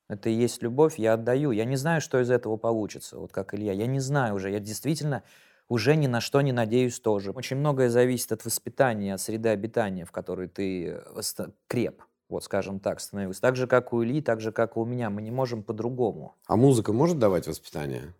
это 0.09 0.29
и 0.29 0.33
есть 0.33 0.61
любовь, 0.61 0.99
я 0.99 1.13
отдаю. 1.13 1.51
Я 1.51 1.65
не 1.65 1.75
знаю, 1.75 2.01
что 2.01 2.19
из 2.19 2.29
этого 2.29 2.57
получится, 2.57 3.17
вот 3.17 3.31
как 3.31 3.53
Илья. 3.53 3.73
Я 3.73 3.87
не 3.87 3.99
знаю 3.99 4.35
уже, 4.35 4.49
я 4.49 4.59
действительно 4.59 5.23
уже 5.69 5.95
ни 5.95 6.07
на 6.07 6.21
что 6.21 6.41
не 6.41 6.53
надеюсь 6.53 6.99
тоже. 6.99 7.31
Очень 7.31 7.57
многое 7.57 7.89
зависит 7.89 8.31
от 8.31 8.45
воспитания, 8.45 9.13
от 9.13 9.21
среды 9.21 9.49
обитания, 9.49 10.05
в 10.05 10.11
которой 10.11 10.47
ты 10.47 11.01
э, 11.05 11.47
креп 11.67 12.01
вот 12.29 12.43
скажем 12.43 12.79
так, 12.79 12.99
становилось. 12.99 13.39
Так 13.39 13.55
же, 13.55 13.67
как 13.67 13.93
у 13.93 14.03
Ильи, 14.03 14.21
так 14.21 14.41
же, 14.41 14.51
как 14.51 14.75
и 14.75 14.79
у 14.79 14.85
меня. 14.85 15.09
Мы 15.09 15.21
не 15.21 15.31
можем 15.31 15.63
по-другому. 15.63 16.35
А 16.45 16.55
музыка 16.55 16.93
может 16.93 17.19
давать 17.19 17.47
воспитание? 17.47 18.13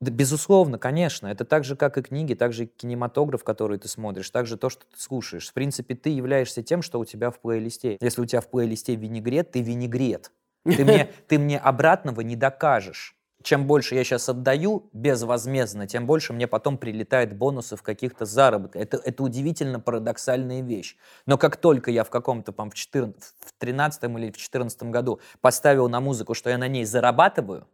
Да, 0.00 0.10
безусловно, 0.10 0.78
конечно. 0.78 1.28
Это 1.28 1.44
так 1.44 1.64
же, 1.64 1.76
как 1.76 1.96
и 1.96 2.02
книги, 2.02 2.34
так 2.34 2.52
же 2.52 2.64
и 2.64 2.66
кинематограф, 2.66 3.44
который 3.44 3.78
ты 3.78 3.86
смотришь, 3.86 4.30
так 4.30 4.46
же 4.46 4.56
то, 4.56 4.68
что 4.68 4.82
ты 4.84 5.00
слушаешь. 5.00 5.48
В 5.48 5.52
принципе, 5.52 5.94
ты 5.94 6.10
являешься 6.10 6.62
тем, 6.62 6.82
что 6.82 6.98
у 6.98 7.04
тебя 7.04 7.30
в 7.30 7.38
плейлисте. 7.38 7.98
Если 8.00 8.20
у 8.20 8.26
тебя 8.26 8.40
в 8.40 8.48
плейлисте 8.48 8.96
винегрет, 8.96 9.52
ты 9.52 9.62
винегрет. 9.62 10.32
Ты 10.64 10.84
мне, 10.84 11.10
ты 11.28 11.38
мне 11.38 11.58
обратного 11.58 12.20
не 12.20 12.36
докажешь 12.36 13.16
чем 13.42 13.66
больше 13.66 13.94
я 13.94 14.04
сейчас 14.04 14.28
отдаю 14.28 14.88
безвозмездно, 14.92 15.86
тем 15.86 16.06
больше 16.06 16.32
мне 16.32 16.46
потом 16.46 16.78
прилетает 16.78 17.36
бонусов 17.36 17.82
каких-то 17.82 18.24
заработков. 18.24 18.80
Это, 18.80 18.96
это 18.98 19.22
удивительно 19.22 19.80
парадоксальная 19.80 20.62
вещь. 20.62 20.96
Но 21.26 21.38
как 21.38 21.56
только 21.56 21.90
я 21.90 22.04
в 22.04 22.10
каком-то, 22.10 22.52
в, 22.52 22.74
14, 22.74 23.34
в 23.40 23.52
13 23.58 24.04
или 24.04 24.30
в 24.30 24.36
14 24.36 24.82
году 24.84 25.20
поставил 25.40 25.88
на 25.88 26.00
музыку, 26.00 26.34
что 26.34 26.50
я 26.50 26.58
на 26.58 26.68
ней 26.68 26.84
зарабатываю, 26.84 27.66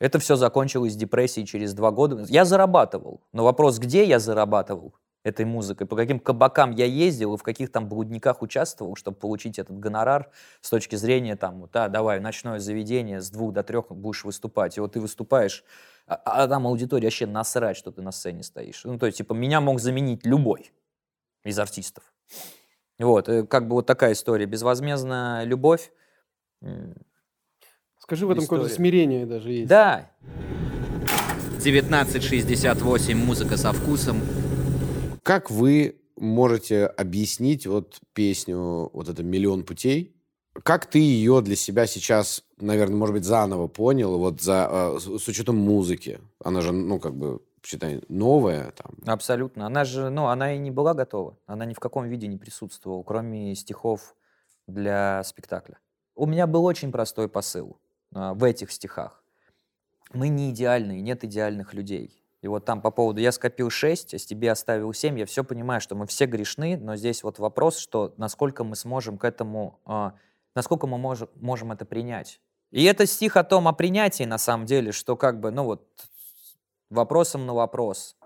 это 0.00 0.18
все 0.18 0.36
закончилось 0.36 0.96
депрессией 0.96 1.46
через 1.46 1.74
два 1.74 1.90
года. 1.90 2.24
Я 2.28 2.44
зарабатывал, 2.46 3.20
но 3.32 3.44
вопрос, 3.44 3.78
где 3.78 4.04
я 4.04 4.18
зарабатывал, 4.18 4.94
этой 5.22 5.44
музыкой, 5.44 5.86
по 5.86 5.96
каким 5.96 6.18
кабакам 6.18 6.70
я 6.70 6.86
ездил 6.86 7.34
и 7.34 7.36
в 7.36 7.42
каких 7.42 7.70
там 7.70 7.88
блудниках 7.88 8.40
участвовал, 8.42 8.96
чтобы 8.96 9.18
получить 9.18 9.58
этот 9.58 9.78
гонорар 9.78 10.30
с 10.62 10.70
точки 10.70 10.96
зрения 10.96 11.36
там, 11.36 11.60
вот, 11.60 11.72
да, 11.72 11.88
давай, 11.88 12.20
ночное 12.20 12.58
заведение 12.58 13.20
с 13.20 13.30
двух 13.30 13.52
до 13.52 13.62
трех 13.62 13.90
будешь 13.90 14.24
выступать. 14.24 14.78
И 14.78 14.80
вот 14.80 14.92
ты 14.92 15.00
выступаешь, 15.00 15.64
а, 16.06 16.14
а 16.14 16.48
там 16.48 16.66
аудитория 16.66 17.06
вообще 17.06 17.26
насрать, 17.26 17.76
что 17.76 17.92
ты 17.92 18.00
на 18.00 18.12
сцене 18.12 18.42
стоишь. 18.42 18.84
Ну, 18.84 18.98
то 18.98 19.06
есть, 19.06 19.18
типа, 19.18 19.34
меня 19.34 19.60
мог 19.60 19.80
заменить 19.80 20.24
любой 20.24 20.72
из 21.44 21.58
артистов. 21.58 22.04
Вот, 22.98 23.28
э, 23.28 23.46
как 23.46 23.68
бы 23.68 23.74
вот 23.76 23.86
такая 23.86 24.12
история. 24.12 24.46
Безвозмездная 24.46 25.44
любовь. 25.44 25.92
Скажи, 27.98 28.26
в 28.26 28.30
этом 28.30 28.44
какое-то 28.44 28.68
смирение 28.68 29.26
даже 29.26 29.52
есть. 29.52 29.68
Да. 29.68 30.10
1968 31.60 33.18
музыка 33.18 33.56
со 33.58 33.72
вкусом 33.72 34.20
как 35.30 35.48
вы 35.48 36.02
можете 36.16 36.86
объяснить 36.86 37.64
вот 37.64 38.00
песню, 38.14 38.90
вот 38.92 39.08
это 39.08 39.22
«Миллион 39.22 39.62
путей», 39.62 40.16
как 40.64 40.86
ты 40.86 40.98
ее 40.98 41.40
для 41.40 41.54
себя 41.54 41.86
сейчас, 41.86 42.42
наверное, 42.56 42.96
может 42.96 43.14
быть, 43.14 43.22
заново 43.22 43.68
понял, 43.68 44.18
вот 44.18 44.40
за, 44.40 44.68
э, 44.68 44.98
с 44.98 45.28
учетом 45.28 45.54
музыки? 45.54 46.18
Она 46.42 46.62
же, 46.62 46.72
ну, 46.72 46.98
как 46.98 47.14
бы, 47.14 47.40
считай, 47.64 48.02
новая 48.08 48.72
там. 48.72 48.96
Абсолютно. 49.06 49.66
Она 49.66 49.84
же, 49.84 50.10
ну, 50.10 50.26
она 50.26 50.56
и 50.56 50.58
не 50.58 50.72
была 50.72 50.94
готова. 50.94 51.38
Она 51.46 51.64
ни 51.64 51.74
в 51.74 51.78
каком 51.78 52.08
виде 52.08 52.26
не 52.26 52.36
присутствовала, 52.36 53.04
кроме 53.04 53.54
стихов 53.54 54.16
для 54.66 55.22
спектакля. 55.22 55.78
У 56.16 56.26
меня 56.26 56.48
был 56.48 56.64
очень 56.64 56.90
простой 56.90 57.28
посыл 57.28 57.78
а, 58.12 58.34
в 58.34 58.42
этих 58.42 58.72
стихах. 58.72 59.22
Мы 60.12 60.26
не 60.26 60.50
идеальные, 60.50 61.02
нет 61.02 61.22
идеальных 61.22 61.72
людей. 61.72 62.19
И 62.42 62.48
вот 62.48 62.64
там 62.64 62.80
по 62.80 62.90
поводу 62.90 63.20
«я 63.20 63.32
скопил 63.32 63.68
6, 63.68 64.14
а 64.14 64.18
с 64.18 64.24
тебе 64.24 64.50
оставил 64.50 64.90
7», 64.92 65.18
я 65.18 65.26
все 65.26 65.44
понимаю, 65.44 65.80
что 65.80 65.94
мы 65.94 66.06
все 66.06 66.26
грешны, 66.26 66.78
но 66.78 66.96
здесь 66.96 67.22
вот 67.22 67.38
вопрос, 67.38 67.76
что 67.76 68.14
насколько 68.16 68.64
мы 68.64 68.76
сможем 68.76 69.18
к 69.18 69.24
этому, 69.24 69.80
э, 69.86 70.12
насколько 70.54 70.86
мы 70.86 70.96
мож, 70.96 71.20
можем 71.34 71.72
это 71.72 71.84
принять. 71.84 72.40
И 72.70 72.84
это 72.84 73.04
стих 73.04 73.36
о 73.36 73.44
том, 73.44 73.68
о 73.68 73.72
принятии 73.72 74.24
на 74.24 74.38
самом 74.38 74.64
деле, 74.64 74.92
что 74.92 75.16
как 75.16 75.40
бы, 75.40 75.50
ну 75.50 75.64
вот, 75.64 75.86
вопросом 76.88 77.44
на 77.46 77.52
вопрос. 77.52 78.16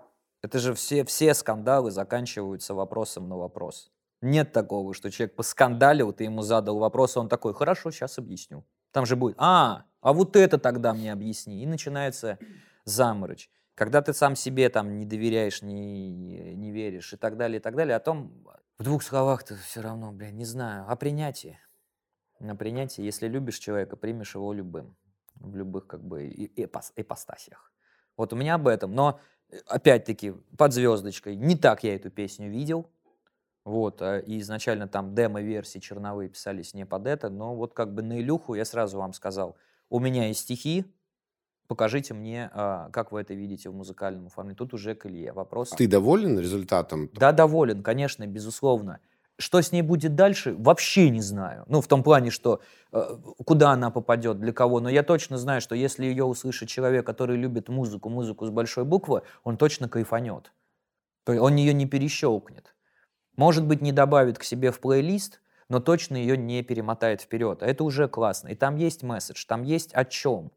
Это 0.41 0.59
же 0.59 0.73
все, 0.73 1.03
все 1.03 1.33
скандалы 1.33 1.91
заканчиваются 1.91 2.73
вопросом 2.73 3.27
на 3.27 3.35
вопрос. 3.35 3.91
Нет 4.21 4.53
такого, 4.53 4.93
что 4.93 5.11
человек 5.11 5.35
поскандалил, 5.35 6.13
ты 6.13 6.25
ему 6.25 6.41
задал 6.41 6.79
вопрос, 6.79 7.17
он 7.17 7.27
такой, 7.27 7.53
хорошо, 7.53 7.91
сейчас 7.91 8.17
объясню. 8.17 8.63
Там 8.91 9.05
же 9.05 9.15
будет, 9.15 9.35
а, 9.39 9.83
а 10.01 10.13
вот 10.13 10.35
это 10.35 10.57
тогда 10.57 10.93
мне 10.93 11.11
объясни. 11.11 11.61
И 11.61 11.65
начинается 11.65 12.39
заморочь. 12.85 13.49
Когда 13.75 14.01
ты 14.01 14.13
сам 14.13 14.35
себе 14.37 14.69
там 14.69 14.97
не 14.97 15.05
доверяешь, 15.05 15.61
не, 15.61 16.55
не 16.55 16.71
веришь 16.71 17.13
и 17.13 17.17
так 17.17 17.35
далее, 17.35 17.59
и 17.59 17.61
так 17.61 17.75
далее, 17.75 17.95
о 17.95 17.99
том, 17.99 18.31
в 18.77 18.83
двух 18.83 19.03
словах 19.03 19.43
ты 19.43 19.55
все 19.55 19.81
равно, 19.81 20.11
блин, 20.11 20.37
не 20.37 20.45
знаю, 20.45 20.89
о 20.89 20.95
принятии. 20.95 21.59
На 22.39 22.55
принятии, 22.55 23.01
если 23.01 23.27
любишь 23.27 23.59
человека, 23.59 23.97
примешь 23.97 24.35
его 24.35 24.53
любым, 24.53 24.95
в 25.35 25.55
любых 25.55 25.87
как 25.87 26.03
бы 26.03 26.27
эпос, 26.55 26.93
ипостасях. 26.95 27.71
Вот 28.17 28.31
у 28.31 28.35
меня 28.35 28.55
об 28.55 28.67
этом, 28.67 28.93
но 28.93 29.19
э, 29.49 29.57
опять-таки 29.67 30.31
под 30.57 30.73
звездочкой, 30.73 31.35
не 31.35 31.55
так 31.55 31.83
я 31.83 31.95
эту 31.95 32.09
песню 32.09 32.49
видел, 32.49 32.89
вот, 33.65 34.01
а, 34.01 34.19
и 34.19 34.39
изначально 34.39 34.87
там 34.87 35.15
демо-версии 35.15 35.79
черновые 35.79 36.29
писались 36.29 36.73
не 36.73 36.85
под 36.85 37.07
это, 37.07 37.29
но 37.29 37.55
вот 37.55 37.73
как 37.73 37.93
бы 37.93 38.03
на 38.03 38.21
Илюху 38.21 38.55
я 38.55 38.63
сразу 38.63 38.99
вам 38.99 39.11
сказал, 39.13 39.57
у 39.89 39.99
меня 39.99 40.27
есть 40.27 40.41
стихи, 40.41 40.85
покажите 41.67 42.13
мне, 42.13 42.49
а, 42.53 42.89
как 42.91 43.11
вы 43.11 43.21
это 43.21 43.33
видите 43.33 43.69
в 43.69 43.75
музыкальном 43.75 44.27
оформлении. 44.27 44.57
Тут 44.57 44.73
уже 44.73 44.95
к 44.95 45.05
Илье 45.05 45.33
вопрос. 45.33 45.69
Ты 45.71 45.87
доволен 45.87 46.39
результатом? 46.39 47.09
Да, 47.13 47.31
доволен, 47.31 47.83
конечно, 47.83 48.25
безусловно. 48.27 48.99
Что 49.37 49.61
с 49.61 49.73
ней 49.73 49.81
будет 49.81 50.15
дальше, 50.15 50.55
вообще 50.57 51.09
не 51.09 51.21
знаю. 51.21 51.65
Ну, 51.67 51.81
в 51.81 51.87
том 51.87 52.03
плане, 52.03 52.31
что 52.31 52.61
э, 52.93 53.17
куда 53.45 53.71
она 53.71 53.91
попадет, 53.91 54.39
для 54.39 54.53
кого. 54.53 54.79
Но 54.79 54.89
я 54.89 55.03
точно 55.03 55.37
знаю, 55.37 55.59
что 55.59 55.75
если 55.75 56.05
ее 56.05 56.23
услышит 56.23 56.69
человек, 56.69 57.05
который 57.05 57.35
любит 57.35 57.67
музыку, 57.67 58.09
музыку 58.09 58.45
с 58.45 58.49
большой 58.49 58.85
буквы, 58.85 59.23
он 59.43 59.57
точно 59.57 59.89
кайфанет. 59.89 60.53
Он 61.27 61.55
ее 61.55 61.73
не 61.73 61.85
перещелкнет. 61.85 62.75
Может 63.35 63.65
быть, 63.65 63.81
не 63.81 63.91
добавит 63.91 64.37
к 64.37 64.43
себе 64.43 64.71
в 64.71 64.79
плейлист, 64.79 65.41
но 65.67 65.79
точно 65.79 66.15
ее 66.15 66.37
не 66.37 66.63
перемотает 66.63 67.21
вперед. 67.21 67.61
А 67.63 67.65
это 67.65 67.83
уже 67.83 68.07
классно. 68.07 68.49
И 68.49 68.55
там 68.55 68.75
есть 68.75 69.03
месседж, 69.03 69.45
там 69.45 69.63
есть 69.63 69.93
о 69.93 70.05
чем. 70.05 70.51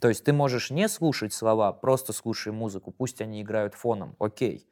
То 0.00 0.08
есть 0.08 0.24
ты 0.24 0.32
можешь 0.32 0.70
не 0.70 0.88
слушать 0.88 1.32
слова, 1.32 1.72
просто 1.72 2.12
слушай 2.12 2.52
музыку, 2.52 2.90
пусть 2.90 3.20
они 3.20 3.42
играют 3.42 3.74
фоном, 3.74 4.16
окей. 4.18 4.66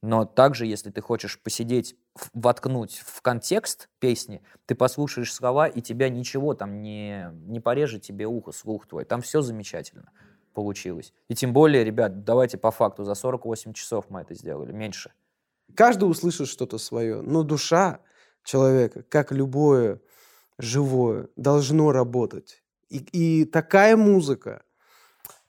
Но 0.00 0.24
также, 0.24 0.66
если 0.66 0.90
ты 0.90 1.00
хочешь 1.00 1.40
посидеть, 1.40 1.96
воткнуть 2.32 3.02
в 3.04 3.20
контекст 3.20 3.88
песни, 3.98 4.42
ты 4.66 4.76
послушаешь 4.76 5.34
слова, 5.34 5.66
и 5.66 5.80
тебя 5.80 6.08
ничего 6.08 6.54
там 6.54 6.82
не, 6.82 7.30
не 7.46 7.58
порежет 7.58 8.02
тебе 8.02 8.26
ухо, 8.26 8.52
слух 8.52 8.86
твой. 8.86 9.04
Там 9.04 9.22
все 9.22 9.42
замечательно 9.42 10.12
получилось. 10.54 11.12
И 11.28 11.34
тем 11.34 11.52
более, 11.52 11.82
ребят, 11.82 12.22
давайте 12.22 12.58
по 12.58 12.70
факту, 12.70 13.02
за 13.02 13.14
48 13.14 13.72
часов 13.72 14.06
мы 14.08 14.20
это 14.20 14.34
сделали, 14.34 14.70
меньше. 14.70 15.12
Каждый 15.74 16.04
услышит 16.04 16.46
что-то 16.46 16.78
свое, 16.78 17.20
но 17.20 17.42
душа 17.42 18.00
человека, 18.44 19.02
как 19.02 19.32
любое 19.32 20.00
живое, 20.58 21.28
должно 21.36 21.90
работать. 21.90 22.62
И, 22.88 22.98
и 23.12 23.44
такая 23.44 23.96
музыка, 23.96 24.62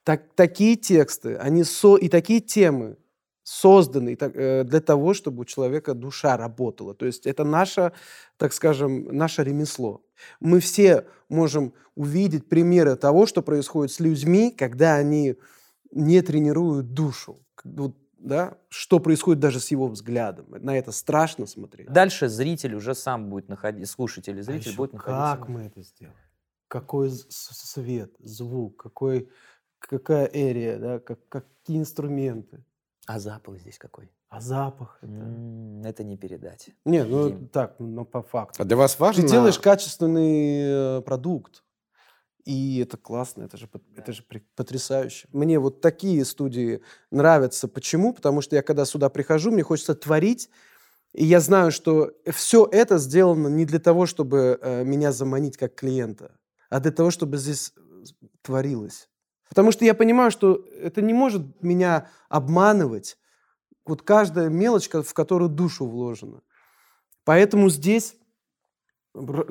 так, 0.10 0.24
такие 0.34 0.76
тексты, 0.76 1.36
они 1.36 1.64
со, 1.64 1.96
и 1.96 2.10
такие 2.10 2.40
темы 2.40 2.98
созданы 3.44 4.16
так, 4.16 4.36
э, 4.36 4.64
для 4.64 4.82
того, 4.82 5.14
чтобы 5.14 5.42
у 5.42 5.46
человека 5.46 5.94
душа 5.94 6.36
работала. 6.36 6.96
То 6.96 7.06
есть 7.06 7.28
это 7.28 7.44
наше, 7.44 7.92
так 8.38 8.52
скажем, 8.54 9.16
наше 9.16 9.44
ремесло. 9.44 10.02
Мы 10.40 10.62
все 10.62 11.06
можем 11.30 11.74
увидеть 11.94 12.50
примеры 12.50 12.96
того, 12.96 13.28
что 13.28 13.44
происходит 13.44 13.94
с 13.94 14.00
людьми, 14.00 14.50
когда 14.50 14.96
они 14.96 15.36
не 15.92 16.24
тренируют 16.24 16.96
душу. 16.96 17.38
Вот 17.64 17.96
да, 18.18 18.58
что 18.70 18.98
происходит 19.00 19.40
даже 19.40 19.60
с 19.60 19.70
его 19.70 19.88
взглядом. 19.90 20.48
На 20.50 20.76
это 20.76 20.92
страшно 20.92 21.46
смотреть. 21.46 21.88
Дальше 21.88 22.30
зритель 22.30 22.74
уже 22.74 22.96
сам 22.96 23.30
будет 23.30 23.48
находить, 23.48 23.88
слушатель 23.88 24.40
и 24.40 24.42
зритель 24.42 24.74
а 24.74 24.76
будет 24.76 24.94
находиться. 24.94 25.38
Как 25.38 25.50
мы 25.50 25.62
это 25.66 25.84
сделаем? 25.84 26.18
Какой 26.68 27.12
свет, 27.12 28.12
звук, 28.18 28.82
какой, 28.82 29.30
какая 29.80 30.30
эрия, 30.32 30.78
да, 30.78 31.00
как, 31.00 31.20
какие 31.30 31.78
инструменты. 31.80 32.64
А 33.08 33.20
запах 33.20 33.60
здесь 33.60 33.78
какой? 33.78 34.12
А 34.30 34.40
запах 34.42 35.00
это... 35.02 35.12
М, 35.12 35.82
Это 35.84 36.04
не 36.04 36.18
передать. 36.18 36.70
Не, 36.86 37.04
ну 37.04 37.30
Дим. 37.30 37.48
так, 37.50 37.76
ну 37.80 38.06
по 38.06 38.22
факту. 38.22 38.62
А 38.62 38.66
для 38.66 38.78
вас 38.78 39.00
важно... 39.00 39.24
Ты 39.24 39.30
делаешь 39.30 39.58
качественный 39.58 40.98
э, 40.98 41.02
продукт. 41.02 41.64
И 42.46 42.80
это 42.80 42.98
классно, 42.98 43.44
это 43.44 43.58
же, 43.58 43.70
это 43.96 44.12
же 44.12 44.24
потрясающе. 44.56 45.28
Мне 45.32 45.60
вот 45.60 45.82
такие 45.82 46.24
студии 46.26 46.82
нравятся. 47.12 47.68
Почему? 47.68 48.14
Потому 48.14 48.42
что 48.42 48.56
я 48.56 48.62
когда 48.62 48.86
сюда 48.86 49.10
прихожу, 49.10 49.52
мне 49.52 49.64
хочется 49.64 49.94
творить, 49.96 50.50
и 51.14 51.26
я 51.26 51.40
знаю, 51.40 51.72
что 51.72 52.12
все 52.32 52.68
это 52.72 52.98
сделано 52.98 53.48
не 53.48 53.66
для 53.66 53.80
того, 53.80 54.06
чтобы 54.06 54.60
э, 54.62 54.84
меня 54.84 55.12
заманить 55.12 55.58
как 55.58 55.76
клиента, 55.76 56.32
а 56.70 56.80
для 56.80 56.92
того, 56.92 57.10
чтобы 57.12 57.38
здесь 57.38 57.74
э, 57.76 57.82
творилось. 58.42 59.10
Потому 59.50 59.72
что 59.72 59.84
я 59.84 59.94
понимаю, 59.94 60.32
что 60.32 60.64
это 60.80 61.02
не 61.02 61.14
может 61.14 61.62
меня 61.62 62.10
обманывать. 62.30 63.18
Вот 63.86 64.04
каждая 64.04 64.50
мелочь, 64.50 64.88
в 64.88 65.14
которую 65.14 65.50
душу 65.50 65.88
вложена. 65.88 66.42
Поэтому 67.26 67.70
здесь 67.70 68.16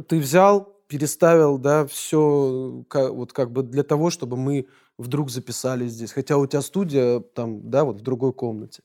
ты 0.09 0.19
взял, 0.19 0.77
переставил, 0.87 1.59
да, 1.59 1.87
все 1.87 2.85
вот 2.93 3.33
как 3.33 3.51
бы 3.51 3.63
для 3.63 3.83
того, 3.83 4.11
чтобы 4.11 4.37
мы 4.37 4.69
вдруг 4.97 5.31
записали 5.31 5.87
здесь. 5.89 6.13
Хотя 6.13 6.37
у 6.39 6.47
тебя 6.47 6.63
студия 6.63 7.21
там, 7.21 7.69
да, 7.69 7.85
вот 7.85 8.01
в 8.01 8.03
другой 8.03 8.33
комнате. 8.33 8.83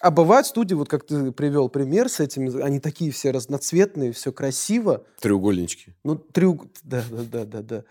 А 0.00 0.10
бывают 0.10 0.46
студии, 0.46 0.74
вот 0.74 0.88
как 0.88 1.06
ты 1.06 1.32
привел 1.32 1.68
пример 1.68 2.08
с 2.08 2.20
этими, 2.20 2.60
они 2.60 2.80
такие 2.80 3.10
все 3.10 3.30
разноцветные, 3.30 4.12
все 4.12 4.32
красиво. 4.32 5.04
Треугольнички. 5.20 5.94
Ну, 6.04 6.16
треуг... 6.16 6.66
Да, 6.82 7.02
да, 7.10 7.22
да, 7.24 7.44
да, 7.44 7.62
да. 7.62 7.84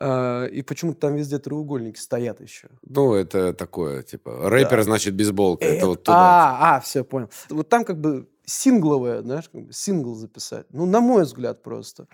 А, 0.00 0.46
и 0.46 0.62
почему-то 0.62 1.00
там 1.00 1.14
везде 1.14 1.38
треугольники 1.38 1.98
стоят 1.98 2.40
еще. 2.40 2.68
Ну, 2.82 3.14
это 3.14 3.52
такое, 3.52 4.02
типа, 4.02 4.48
рэпер, 4.48 4.82
значит, 4.82 5.14
бейсболка. 5.14 5.64
Это 5.64 5.86
вот 5.86 6.02
туда. 6.02 6.16
А, 6.16 6.76
а, 6.76 6.80
все, 6.80 7.04
понял. 7.04 7.28
Вот 7.50 7.68
там 7.68 7.84
как 7.84 8.00
бы 8.00 8.28
сингловое, 8.46 9.22
знаешь, 9.22 9.48
как 9.48 9.66
бы 9.66 9.72
сингл 9.72 10.14
записать. 10.14 10.66
Ну, 10.70 10.86
на 10.86 11.00
мой 11.00 11.24
взгляд 11.24 11.62
просто. 11.62 12.08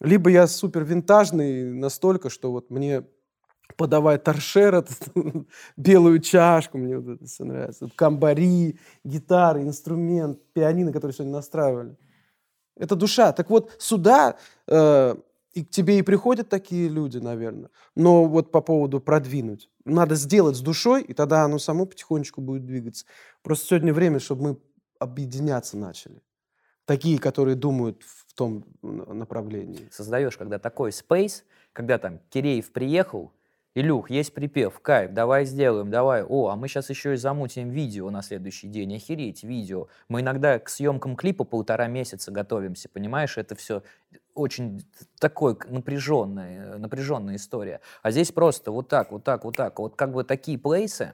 Либо 0.00 0.28
я 0.28 0.46
супер 0.46 0.84
винтажный 0.84 1.72
настолько, 1.72 2.28
что 2.28 2.52
вот 2.52 2.70
мне 2.70 3.04
подавай 3.76 4.18
торшер, 4.18 4.84
белую 5.76 6.20
чашку, 6.20 6.78
мне 6.78 6.98
вот 6.98 7.16
это 7.16 7.24
все 7.26 7.44
нравится. 7.44 7.88
Камбари, 7.94 8.78
гитары, 9.04 9.62
инструмент, 9.62 10.38
пианино, 10.52 10.92
который 10.92 11.12
сегодня 11.12 11.34
настраивали. 11.34 11.96
Это 12.76 12.94
душа. 12.96 13.32
Так 13.32 13.50
вот, 13.50 13.74
сюда 13.78 14.36
э, 14.66 15.14
и 15.56 15.64
к 15.64 15.70
тебе 15.70 15.98
и 15.98 16.02
приходят 16.02 16.50
такие 16.50 16.88
люди, 16.88 17.16
наверное. 17.16 17.70
Но 17.94 18.26
вот 18.26 18.50
по 18.50 18.60
поводу 18.60 19.00
продвинуть. 19.00 19.70
Надо 19.86 20.14
сделать 20.14 20.56
с 20.56 20.60
душой, 20.60 21.02
и 21.02 21.14
тогда 21.14 21.44
оно 21.44 21.58
само 21.58 21.86
потихонечку 21.86 22.42
будет 22.42 22.66
двигаться. 22.66 23.06
Просто 23.42 23.68
сегодня 23.68 23.94
время, 23.94 24.20
чтобы 24.20 24.42
мы 24.42 24.58
объединяться 24.98 25.78
начали. 25.78 26.20
Такие, 26.84 27.18
которые 27.18 27.56
думают 27.56 28.02
в 28.02 28.34
том 28.34 28.66
направлении. 28.82 29.88
Создаешь, 29.90 30.36
когда 30.36 30.58
такой 30.58 30.92
спейс, 30.92 31.44
когда 31.72 31.96
там 31.98 32.20
Киреев 32.28 32.70
приехал, 32.70 33.32
Илюх, 33.76 34.08
есть 34.08 34.32
припев, 34.32 34.80
кайф, 34.80 35.12
давай 35.12 35.44
сделаем, 35.44 35.90
давай. 35.90 36.22
О, 36.22 36.48
а 36.48 36.56
мы 36.56 36.66
сейчас 36.66 36.88
еще 36.88 37.12
и 37.12 37.16
замутим 37.18 37.68
видео 37.68 38.08
на 38.08 38.22
следующий 38.22 38.68
день. 38.68 38.96
Охереть, 38.96 39.44
видео. 39.44 39.88
Мы 40.08 40.22
иногда 40.22 40.58
к 40.58 40.70
съемкам 40.70 41.14
клипа 41.14 41.44
полтора 41.44 41.86
месяца 41.86 42.32
готовимся, 42.32 42.88
понимаешь? 42.88 43.36
Это 43.36 43.54
все 43.54 43.82
очень 44.32 44.82
такой 45.20 45.58
напряженная, 45.68 46.78
напряженная 46.78 47.36
история. 47.36 47.82
А 48.02 48.10
здесь 48.10 48.32
просто 48.32 48.70
вот 48.70 48.88
так, 48.88 49.12
вот 49.12 49.24
так, 49.24 49.44
вот 49.44 49.54
так. 49.54 49.78
Вот 49.78 49.94
как 49.94 50.10
бы 50.14 50.24
такие 50.24 50.58
плейсы, 50.58 51.12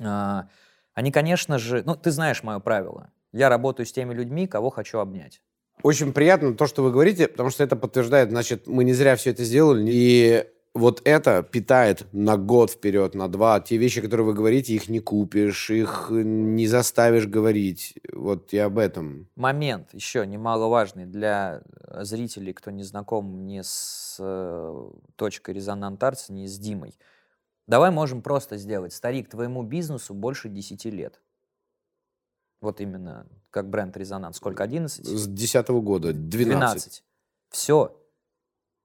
а, 0.00 0.46
они, 0.94 1.10
конечно 1.10 1.58
же, 1.58 1.82
ну, 1.84 1.96
ты 1.96 2.12
знаешь 2.12 2.44
мое 2.44 2.60
правило. 2.60 3.10
Я 3.32 3.48
работаю 3.48 3.84
с 3.84 3.90
теми 3.90 4.14
людьми, 4.14 4.46
кого 4.46 4.70
хочу 4.70 5.00
обнять. 5.00 5.42
Очень 5.82 6.12
приятно 6.12 6.54
то, 6.54 6.68
что 6.68 6.84
вы 6.84 6.92
говорите, 6.92 7.26
потому 7.26 7.50
что 7.50 7.64
это 7.64 7.74
подтверждает, 7.74 8.30
значит, 8.30 8.68
мы 8.68 8.84
не 8.84 8.92
зря 8.92 9.16
все 9.16 9.30
это 9.30 9.42
сделали. 9.42 9.90
И 9.90 10.46
вот 10.78 11.02
это 11.04 11.42
питает 11.42 12.06
на 12.12 12.36
год 12.36 12.70
вперед, 12.70 13.14
на 13.14 13.28
два. 13.28 13.60
Те 13.60 13.76
вещи, 13.76 14.00
которые 14.00 14.26
вы 14.26 14.34
говорите, 14.34 14.74
их 14.74 14.88
не 14.88 15.00
купишь, 15.00 15.70
их 15.70 16.08
не 16.10 16.66
заставишь 16.66 17.26
говорить. 17.26 17.94
Вот 18.12 18.52
я 18.52 18.66
об 18.66 18.78
этом. 18.78 19.28
Момент 19.36 19.92
еще 19.92 20.26
немаловажный 20.26 21.06
для 21.06 21.62
зрителей, 22.00 22.52
кто 22.52 22.70
не 22.70 22.82
знаком 22.82 23.46
ни 23.46 23.60
с 23.62 24.16
э, 24.18 24.90
точкой 25.16 25.54
резонант 25.54 26.02
Артс, 26.02 26.28
ни 26.28 26.46
с 26.46 26.58
Димой. 26.58 26.94
Давай 27.66 27.90
можем 27.90 28.22
просто 28.22 28.56
сделать. 28.56 28.94
Старик, 28.94 29.28
твоему 29.28 29.62
бизнесу 29.62 30.14
больше 30.14 30.48
10 30.48 30.86
лет. 30.86 31.20
Вот 32.60 32.80
именно 32.80 33.26
как 33.50 33.68
бренд 33.68 33.96
Резонанс. 33.96 34.36
Сколько? 34.36 34.62
11? 34.64 35.06
С 35.06 35.26
10 35.26 35.68
года, 35.68 36.12
12. 36.12 37.04
Все. 37.50 37.94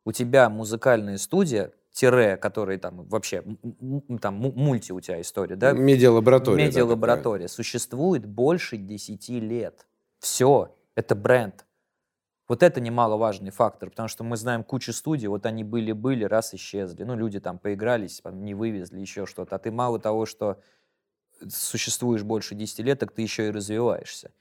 У 0.06 0.12
тебя 0.12 0.50
музыкальная 0.50 1.18
студия, 1.18 1.72
тире, 1.94 2.38
который 2.38 2.78
там 2.78 3.04
вообще, 3.06 3.44
там 4.22 4.36
му- 4.36 4.52
мульти 4.52 4.92
у 4.92 5.00
тебя 5.00 5.22
история, 5.22 5.56
да? 5.56 5.72
Медиалаборатория. 5.74 6.58
да, 6.58 6.64
Медиалаборатория 6.68 7.48
существует 7.48 8.26
больше 8.26 8.78
10 8.78 9.40
лет. 9.40 9.88
Все, 10.20 10.76
это 10.96 11.16
бренд. 11.16 11.66
Вот 12.50 12.62
это 12.62 12.82
немаловажный 12.82 13.52
фактор, 13.52 13.90
потому 13.90 14.10
что 14.10 14.24
мы 14.24 14.36
знаем 14.36 14.64
кучу 14.64 14.92
студий, 14.92 15.28
вот 15.28 15.46
они 15.46 15.64
были-были, 15.64 16.26
раз 16.26 16.54
исчезли. 16.54 17.04
Ну, 17.04 17.16
люди 17.16 17.40
там 17.40 17.58
поигрались, 17.58 18.22
не 18.26 18.54
вывезли, 18.54 19.00
еще 19.00 19.26
что-то. 19.26 19.56
А 19.56 19.60
ты 19.60 19.72
мало 19.72 19.98
того, 20.00 20.26
что 20.26 20.60
существуешь 21.48 22.24
больше 22.24 22.56
10 22.56 22.80
лет, 22.80 23.00
так 23.00 23.12
ты 23.14 23.22
еще 23.22 23.48
и 23.48 23.52
развиваешься. 23.52 24.32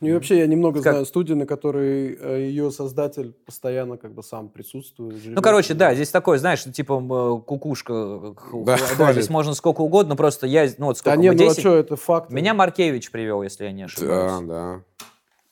Ну 0.00 0.08
и 0.08 0.12
вообще 0.12 0.38
я 0.38 0.46
немного 0.46 0.82
Как- 0.82 0.92
знаю 0.92 1.06
студии, 1.06 1.34
на 1.34 1.46
которой 1.46 2.14
э, 2.20 2.40
ее 2.42 2.70
создатель 2.70 3.32
постоянно 3.46 3.96
как 3.96 4.12
бы 4.12 4.22
сам 4.22 4.48
присутствует. 4.48 5.22
Ну, 5.24 5.40
короче, 5.40 5.74
да, 5.74 5.94
здесь 5.94 6.10
такое, 6.10 6.38
знаешь, 6.38 6.64
типа 6.64 6.94
м, 6.94 7.40
кукушка. 7.42 7.92
э, 7.92 8.34
Да, 8.64 8.76
да, 8.98 9.12
здесь 9.12 9.30
можно 9.30 9.54
сколько 9.54 9.80
угодно, 9.82 10.16
просто 10.16 10.46
я, 10.46 10.68
ну 10.78 10.86
вот 10.86 10.96
Да 10.96 10.98
сколько 11.00 11.18
не, 11.18 11.30
мы, 11.30 11.36
ну 11.36 11.42
а 11.44 11.48
10? 11.48 11.60
что, 11.60 11.74
это 11.76 11.96
факт. 11.96 12.30
Меня 12.30 12.54
Маркевич 12.54 13.10
привел, 13.10 13.42
если 13.42 13.64
я 13.64 13.72
не 13.72 13.82
Да, 13.82 13.86
ошибаюсь. 13.86 14.46
да. 14.48 14.80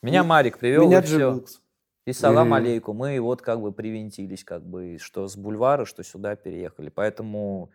Меня 0.01 0.23
Марик 0.23 0.57
привел, 0.59 0.85
Меня 0.87 1.01
и. 1.01 1.61
И 2.05 2.11
салам 2.11 2.47
Мгм. 2.47 2.53
алейкум. 2.55 2.97
Мы 2.97 3.17
вот 3.21 3.41
как 3.41 3.61
бы 3.61 3.71
привинтились, 3.71 4.43
как 4.43 4.61
бы, 4.65 4.97
что 4.99 5.29
с 5.29 5.37
бульвара, 5.37 5.85
что 5.85 6.03
сюда 6.03 6.35
переехали. 6.35 6.89
Поэтому 6.89 7.69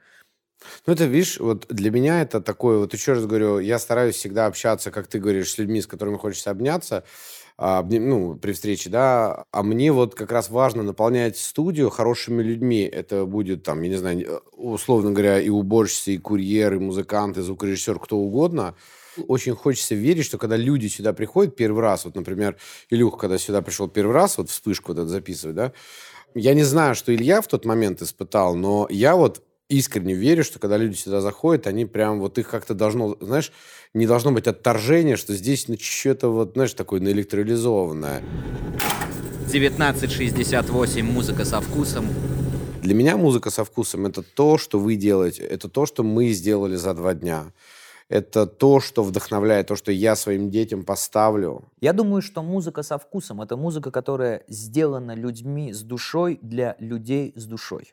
Ну, 0.87 0.93
это, 0.93 1.05
видишь, 1.05 1.39
вот 1.39 1.67
для 1.69 1.91
меня 1.91 2.21
это 2.23 2.41
такое, 2.41 2.79
вот 2.79 2.93
еще 2.93 3.13
раз 3.13 3.27
говорю, 3.27 3.59
я 3.59 3.79
стараюсь 3.79 4.17
всегда 4.17 4.47
общаться, 4.47 4.91
как 4.91 5.07
ты 5.07 5.19
говоришь, 5.21 5.53
с 5.53 5.59
людьми, 5.59 5.81
с 5.81 5.87
которыми 5.87 6.17
хочется 6.17 6.51
обняться. 6.51 7.05
а, 7.59 7.83
ну, 7.85 8.37
при 8.37 8.53
встрече, 8.55 8.91
да, 8.91 9.45
а 9.53 9.65
мне 9.65 9.93
вот 9.93 10.15
как 10.17 10.33
раз 10.33 10.51
важно 10.51 10.85
наполнять 10.85 11.39
студию 11.39 11.91
хорошими 11.91 12.43
людьми. 12.43 12.83
Это 12.83 13.27
будет 13.27 13.65
там, 13.65 13.83
я 13.83 13.91
не 13.91 13.97
знаю, 13.97 14.43
условно 14.53 15.13
говоря, 15.13 15.41
и 15.41 15.51
уборщицы, 15.51 16.15
и 16.15 16.19
курьер, 16.19 16.75
и 16.75 16.79
музыкант, 16.81 17.39
и 17.39 17.43
звукорежиссер, 17.43 18.01
кто 18.01 18.19
угодно. 18.19 18.77
Очень 19.29 19.55
хочется 19.57 19.97
верить, 19.97 20.25
что 20.25 20.39
когда 20.39 20.57
люди 20.57 20.87
сюда 20.89 21.13
приходят 21.13 21.57
первый 21.57 21.83
раз, 21.83 22.07
вот, 22.07 22.15
например, 22.17 22.57
Илюха, 22.91 23.19
когда 23.19 23.39
сюда 23.39 23.63
пришел 23.63 23.89
первый 23.89 24.15
раз, 24.15 24.39
вот 24.39 24.51
вспышку 24.51 24.93
вот 24.95 25.01
это 25.01 25.09
записывать, 25.09 25.57
да, 25.57 25.73
я 26.35 26.55
не 26.55 26.63
знаю, 26.65 26.95
что 26.95 27.15
Илья 27.15 27.41
в 27.41 27.49
тот 27.49 27.65
момент 27.65 28.03
испытал, 28.03 28.55
но 28.55 28.87
я 28.91 29.17
вот 29.17 29.43
искренне 29.69 30.15
верю, 30.15 30.45
что 30.45 30.59
когда 30.59 30.77
люди 30.77 30.97
сюда 30.97 31.21
заходят, 31.21 31.67
они 31.67 31.85
прям 31.85 32.21
вот 32.21 32.39
их 32.39 32.49
как-то 32.49 32.75
должно, 32.75 33.17
знаешь, 33.21 33.53
не 33.95 34.07
должно 34.07 34.33
быть 34.33 34.47
отторжения, 34.47 35.17
что 35.17 35.35
здесь 35.35 35.69
ну, 35.69 35.77
что-то 35.79 36.31
вот, 36.31 36.53
знаешь, 36.55 36.73
такое 36.75 37.01
наэлектролизованное. 37.01 38.23
1968 39.45 41.05
музыка 41.05 41.45
со 41.45 41.61
вкусом. 41.61 42.07
Для 42.83 42.95
меня 42.95 43.17
музыка 43.17 43.51
со 43.51 43.65
вкусом 43.65 44.07
это 44.07 44.23
то, 44.23 44.59
что 44.59 44.79
вы 44.79 44.97
делаете, 44.97 45.43
это 45.43 45.69
то, 45.69 45.87
что 45.87 46.03
мы 46.03 46.29
сделали 46.31 46.77
за 46.77 46.95
два 46.95 47.15
дня. 47.15 47.53
Это 48.09 48.47
то, 48.47 48.81
что 48.81 49.03
вдохновляет, 49.03 49.67
то, 49.67 49.77
что 49.77 49.93
я 49.93 50.17
своим 50.17 50.51
детям 50.51 50.85
поставлю. 50.85 51.65
Я 51.81 51.93
думаю, 51.93 52.23
что 52.23 52.43
музыка 52.43 52.83
со 52.83 52.97
вкусом 52.97 53.43
это 53.43 53.59
музыка, 53.59 53.91
которая 53.91 54.45
сделана 54.49 55.15
людьми 55.15 55.75
с 55.75 55.83
душой 55.83 56.39
для 56.41 56.75
людей 56.79 57.35
с 57.37 57.45
душой. 57.45 57.93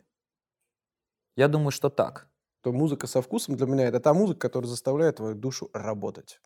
Я 1.36 1.48
думаю, 1.48 1.72
что 1.72 1.90
так. 1.90 2.28
То 2.62 2.72
музыка 2.72 3.08
со 3.08 3.22
вкусом 3.22 3.56
для 3.56 3.68
меня 3.68 3.88
это 3.88 4.00
та 4.00 4.14
музыка, 4.14 4.40
которая 4.48 4.70
заставляет 4.70 5.18
твою 5.18 5.36
душу 5.36 5.70
работать. 5.74 6.42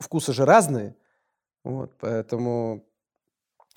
Вкусы 0.00 0.32
же 0.32 0.44
разные, 0.44 0.96
вот, 1.64 1.94
поэтому 1.98 2.86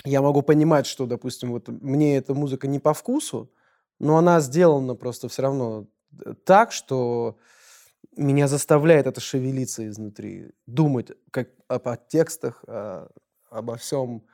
я 0.04 0.22
могу 0.22 0.42
понимать, 0.42 0.86
что, 0.86 1.06
допустим, 1.06 1.50
вот 1.50 1.68
мне 1.68 2.16
эта 2.16 2.34
музыка 2.34 2.68
не 2.68 2.78
по 2.78 2.94
вкусу, 2.94 3.52
но 3.98 4.16
она 4.16 4.40
сделана 4.40 4.94
просто 4.94 5.28
все 5.28 5.42
равно 5.42 5.86
так, 6.44 6.72
что 6.72 7.38
меня 8.16 8.48
заставляет 8.48 9.06
это 9.06 9.20
шевелиться 9.20 9.86
изнутри, 9.86 10.52
думать 10.66 11.12
как 11.30 11.50
о 11.68 11.96
текстах, 11.96 12.64
о, 12.66 13.08
обо 13.50 13.76
всем, 13.76 14.24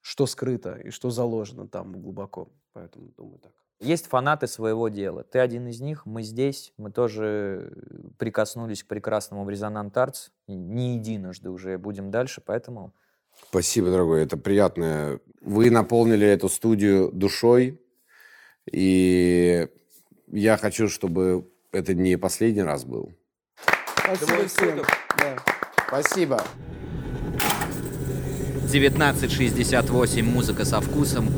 что 0.00 0.26
скрыто 0.26 0.74
и 0.74 0.90
что 0.90 1.10
заложено 1.10 1.66
там 1.68 1.92
глубоко. 2.00 2.48
Поэтому 2.72 3.08
думаю 3.16 3.38
так. 3.40 3.65
Есть 3.80 4.06
фанаты 4.06 4.46
своего 4.46 4.88
дела. 4.88 5.22
Ты 5.22 5.38
один 5.38 5.66
из 5.68 5.80
них, 5.80 6.06
мы 6.06 6.22
здесь, 6.22 6.72
мы 6.78 6.90
тоже 6.90 7.72
прикоснулись 8.18 8.82
к 8.82 8.86
прекрасному 8.86 9.44
в 9.44 9.50
Резонант 9.50 9.96
Артс. 9.96 10.30
Не 10.48 10.94
единожды 10.94 11.50
уже 11.50 11.76
будем 11.76 12.10
дальше, 12.10 12.42
поэтому... 12.44 12.94
Спасибо, 13.50 13.90
дорогой, 13.90 14.22
это 14.22 14.38
приятно. 14.38 15.20
Вы 15.42 15.70
наполнили 15.70 16.26
эту 16.26 16.48
студию 16.48 17.12
душой, 17.12 17.78
и 18.70 19.68
я 20.28 20.56
хочу, 20.56 20.88
чтобы 20.88 21.46
это 21.70 21.92
не 21.94 22.16
последний 22.16 22.62
раз 22.62 22.84
был. 22.86 23.12
Спасибо 23.98 24.48
всем. 24.48 24.82
Да. 25.18 25.36
Спасибо. 25.86 26.42
1968 28.66 30.24
музыка 30.24 30.64
со 30.64 30.80
вкусом. 30.80 31.28